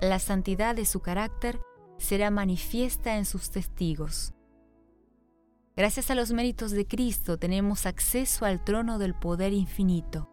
la 0.00 0.18
santidad 0.18 0.74
de 0.74 0.86
su 0.86 0.98
carácter 0.98 1.60
será 1.98 2.30
manifiesta 2.30 3.16
en 3.16 3.24
sus 3.24 3.50
testigos. 3.50 4.34
Gracias 5.76 6.10
a 6.10 6.14
los 6.14 6.32
méritos 6.32 6.70
de 6.70 6.86
Cristo 6.86 7.36
tenemos 7.36 7.86
acceso 7.86 8.44
al 8.44 8.62
trono 8.62 8.98
del 8.98 9.14
poder 9.14 9.52
infinito. 9.52 10.30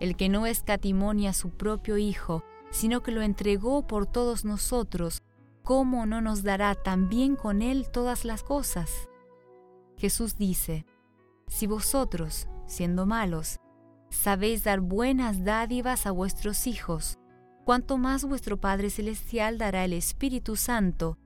El 0.00 0.16
que 0.16 0.28
no 0.28 0.46
escatimonia 0.46 1.30
a 1.30 1.34
su 1.34 1.50
propio 1.50 1.98
Hijo, 1.98 2.42
sino 2.70 3.02
que 3.02 3.12
lo 3.12 3.22
entregó 3.22 3.86
por 3.86 4.06
todos 4.06 4.44
nosotros, 4.44 5.22
¿cómo 5.62 6.04
no 6.04 6.20
nos 6.20 6.42
dará 6.42 6.74
también 6.74 7.36
con 7.36 7.62
Él 7.62 7.88
todas 7.90 8.24
las 8.24 8.42
cosas? 8.42 9.08
Jesús 9.96 10.36
dice, 10.36 10.84
Si 11.46 11.68
vosotros, 11.68 12.48
siendo 12.66 13.06
malos, 13.06 13.60
sabéis 14.10 14.64
dar 14.64 14.80
buenas 14.80 15.44
dádivas 15.44 16.06
a 16.06 16.10
vuestros 16.10 16.66
hijos, 16.66 17.18
cuanto 17.64 17.96
más 17.96 18.24
vuestro 18.24 18.60
Padre 18.60 18.90
Celestial 18.90 19.58
dará 19.58 19.84
el 19.84 19.94
Espíritu 19.94 20.54
Santo 20.54 21.18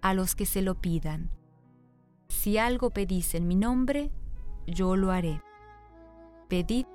a 0.00 0.14
los 0.14 0.34
que 0.34 0.46
se 0.46 0.62
lo 0.62 0.80
pidan. 0.80 1.30
Si 2.28 2.56
algo 2.56 2.90
pedís 2.90 3.34
en 3.34 3.48
mi 3.48 3.56
nombre, 3.56 4.10
yo 4.66 4.96
lo 4.96 5.10
haré. 5.10 5.42
Pedid 6.48 6.86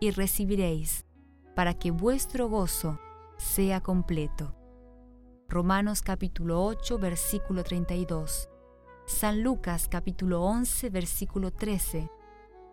y 0.00 0.10
recibiréis, 0.10 1.06
para 1.54 1.74
que 1.74 1.90
vuestro 1.90 2.48
gozo 2.48 2.98
sea 3.36 3.80
completo. 3.80 4.54
Romanos 5.48 6.02
capítulo 6.02 6.64
8, 6.64 6.98
versículo 6.98 7.62
32. 7.62 8.48
San 9.06 9.42
Lucas 9.42 9.88
capítulo 9.88 10.42
11, 10.42 10.90
versículo 10.90 11.52
13. 11.52 12.10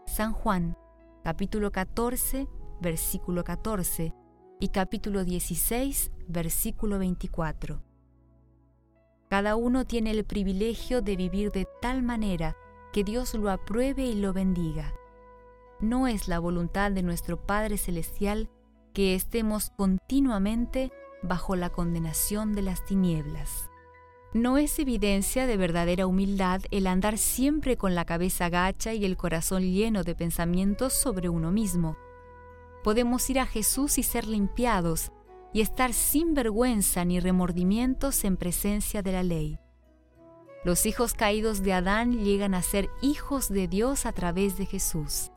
San 0.08 0.34
Juan 0.34 0.78
capítulo 1.24 1.72
14, 1.72 2.48
versículo 2.82 3.44
14 3.44 4.21
y 4.62 4.68
capítulo 4.70 5.26
16, 5.26 6.12
versículo 6.28 7.00
24. 7.00 7.82
Cada 9.28 9.56
uno 9.56 9.86
tiene 9.86 10.12
el 10.12 10.24
privilegio 10.24 11.02
de 11.02 11.16
vivir 11.16 11.52
de 11.52 11.68
tal 11.82 12.04
manera 12.04 12.56
que 12.94 13.04
Dios 13.04 13.34
lo 13.34 13.50
apruebe 13.50 14.06
y 14.06 14.14
lo 14.14 14.34
bendiga. 14.34 14.94
No 15.80 16.08
es 16.08 16.28
la 16.28 16.38
voluntad 16.38 16.92
de 16.92 17.02
nuestro 17.02 17.44
Padre 17.44 17.80
Celestial 17.80 18.52
que 18.94 19.16
estemos 19.16 19.72
continuamente 19.72 20.92
bajo 21.24 21.56
la 21.56 21.72
condenación 21.72 22.54
de 22.54 22.62
las 22.62 22.86
tinieblas. 22.86 23.72
No 24.36 24.60
es 24.60 24.78
evidencia 24.78 25.48
de 25.48 25.58
verdadera 25.58 26.06
humildad 26.06 26.62
el 26.70 26.86
andar 26.86 27.18
siempre 27.18 27.78
con 27.78 27.96
la 27.96 28.06
cabeza 28.06 28.50
gacha 28.50 28.94
y 28.94 29.06
el 29.06 29.18
corazón 29.18 29.64
lleno 29.64 30.04
de 30.04 30.14
pensamientos 30.14 30.94
sobre 30.94 31.30
uno 31.30 31.52
mismo. 31.52 31.98
Podemos 32.84 33.30
ir 33.30 33.40
a 33.40 33.46
Jesús 33.46 33.98
y 33.98 34.04
ser 34.04 34.28
limpiados, 34.28 35.12
y 35.54 35.62
estar 35.62 35.94
sin 35.94 36.34
vergüenza 36.34 37.04
ni 37.06 37.20
remordimientos 37.20 38.24
en 38.24 38.38
presencia 38.38 39.02
de 39.02 39.12
la 39.12 39.24
ley. 39.24 39.60
Los 40.64 40.86
hijos 40.86 41.14
caídos 41.14 41.64
de 41.64 41.74
Adán 41.74 42.24
llegan 42.24 42.54
a 42.54 42.62
ser 42.62 42.90
hijos 43.02 43.50
de 43.50 43.68
Dios 43.68 44.06
a 44.06 44.12
través 44.12 44.58
de 44.58 44.66
Jesús. 44.66 45.32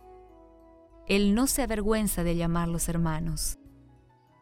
Él 1.06 1.34
no 1.34 1.46
se 1.46 1.62
avergüenza 1.62 2.22
de 2.22 2.36
llamarlos 2.36 2.88
hermanos. 2.88 3.58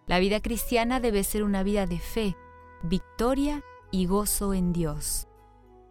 La 0.06 0.18
vida 0.18 0.40
cristiana 0.40 1.00
debe 1.00 1.24
ser 1.24 1.44
una 1.44 1.62
vida 1.62 1.86
de 1.86 1.98
fe, 1.98 2.36
victoria 2.82 3.62
y 3.90 4.06
gozo 4.06 4.54
en 4.54 4.72
Dios. 4.72 5.28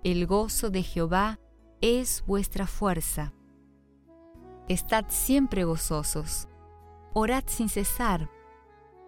El 0.04 0.28
gozo 0.28 0.70
de 0.70 0.84
Jehová 0.84 1.40
es 1.80 2.24
vuestra 2.28 2.68
fuerza. 2.68 3.34
Estad 4.68 5.06
siempre 5.10 5.64
gozosos. 5.64 6.48
Orad 7.14 7.44
sin 7.48 7.68
cesar 7.68 8.30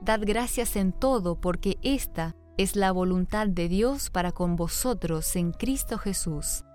Dad 0.02 0.20
gracias 0.26 0.76
en 0.76 0.92
todo, 0.92 1.40
porque 1.40 1.78
esta 1.82 2.36
es 2.58 2.76
la 2.76 2.92
voluntad 2.92 3.48
de 3.48 3.70
Dios 3.70 4.10
para 4.10 4.34
con 4.34 4.58
vosotros 4.58 5.38
en 5.38 5.54
Cristo 5.54 5.98
Jesús. 5.98 6.66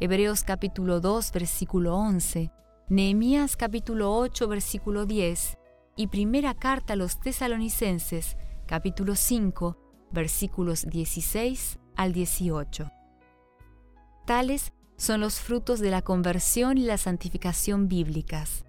Hebreos 0.00 0.42
capítulo 0.42 1.00
2, 1.00 1.30
versículo 1.30 1.94
11, 1.94 2.50
Nehemías 2.88 3.56
capítulo 3.56 4.12
8, 4.16 4.48
versículo 4.48 5.06
10 5.06 5.56
y 5.94 6.08
primera 6.08 6.54
carta 6.54 6.94
a 6.94 6.96
los 6.96 7.20
tesalonicenses 7.20 8.36
capítulo 8.66 9.14
5, 9.14 10.08
versículos 10.10 10.84
16 10.86 11.78
al 11.94 12.12
18. 12.12 12.90
Tales 14.24 14.72
son 14.96 15.20
los 15.20 15.38
frutos 15.38 15.78
de 15.78 15.92
la 15.92 16.02
conversión 16.02 16.76
y 16.76 16.82
la 16.82 16.98
santificación 16.98 17.86
bíblicas 17.86 18.65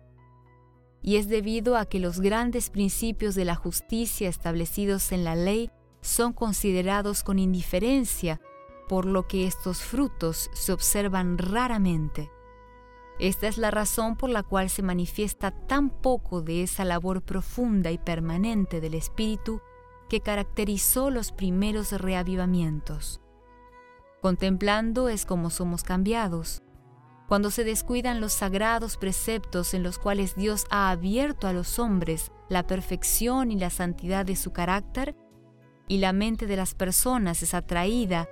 y 1.08 1.16
es 1.16 1.30
debido 1.30 1.78
a 1.78 1.86
que 1.86 2.02
los 2.02 2.20
grandes 2.20 2.70
principios 2.70 3.34
de 3.34 3.46
la 3.46 3.56
justicia 3.56 4.28
establecidos 4.28 5.14
en 5.14 5.24
la 5.24 5.38
ley 5.38 5.72
son 6.02 6.34
considerados 6.34 7.24
con 7.24 7.40
indiferencia, 7.40 8.42
por 8.90 9.06
lo 9.06 9.26
que 9.26 9.48
estos 9.48 9.82
frutos 9.82 10.50
se 10.52 10.74
observan 10.74 11.38
raramente. 11.38 12.30
Esta 13.20 13.48
es 13.48 13.58
la 13.58 13.72
razón 13.72 14.18
por 14.18 14.30
la 14.30 14.44
cual 14.44 14.70
se 14.70 14.84
manifiesta 14.84 15.52
tan 15.52 15.92
poco 15.92 16.42
de 16.42 16.64
esa 16.64 16.84
labor 16.84 17.22
profunda 17.22 17.90
y 17.90 17.98
permanente 17.98 18.82
del 18.82 18.94
Espíritu 18.94 19.62
que 20.10 20.20
caracterizó 20.20 21.10
los 21.10 21.32
primeros 21.32 21.94
reavivamientos. 21.94 23.22
Contemplando 24.22 25.08
es 25.08 25.26
como 25.26 25.52
somos 25.52 25.84
cambiados, 25.84 26.64
cuando 27.28 27.52
se 27.52 27.64
descuidan 27.64 28.22
los 28.22 28.32
sagrados 28.32 28.98
preceptos 28.98 29.74
en 29.74 29.84
los 29.84 30.00
cuales 30.00 30.36
Dios 30.36 30.66
ha 30.70 30.90
abierto 30.90 31.48
a 31.48 31.54
los 31.54 31.78
hombres 31.78 32.32
la 32.50 32.66
perfección 32.66 33.52
y 33.52 33.58
la 33.58 33.70
santidad 33.70 34.26
de 34.26 34.38
su 34.38 34.54
carácter, 34.54 35.16
y 35.90 35.98
la 35.98 36.14
mente 36.14 36.48
de 36.48 36.56
las 36.56 36.74
personas 36.74 37.44
es 37.44 37.54
atraída 37.54 38.30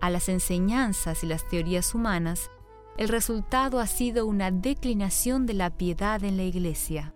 a 0.00 0.10
las 0.10 0.28
enseñanzas 0.28 1.24
y 1.24 1.26
las 1.26 1.48
teorías 1.48 1.94
humanas, 1.94 2.50
el 2.98 3.08
resultado 3.08 3.80
ha 3.80 3.86
sido 3.86 4.26
una 4.26 4.50
declinación 4.50 5.46
de 5.46 5.54
la 5.54 5.70
piedad 5.70 6.22
en 6.22 6.36
la 6.36 6.44
Iglesia. 6.44 7.14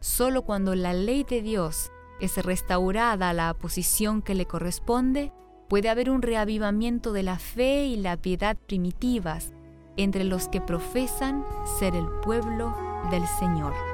Solo 0.00 0.42
cuando 0.42 0.74
la 0.74 0.92
ley 0.92 1.24
de 1.24 1.42
Dios 1.42 1.90
es 2.20 2.36
restaurada 2.36 3.30
a 3.30 3.34
la 3.34 3.52
posición 3.54 4.22
que 4.22 4.34
le 4.34 4.46
corresponde, 4.46 5.32
puede 5.68 5.88
haber 5.88 6.10
un 6.10 6.20
reavivamiento 6.20 7.12
de 7.12 7.22
la 7.22 7.38
fe 7.38 7.86
y 7.86 7.96
la 7.96 8.16
piedad 8.16 8.56
primitivas 8.56 9.52
entre 10.02 10.24
los 10.24 10.48
que 10.48 10.60
profesan 10.60 11.44
ser 11.78 11.94
el 11.94 12.06
pueblo 12.22 12.74
del 13.10 13.26
Señor. 13.38 13.89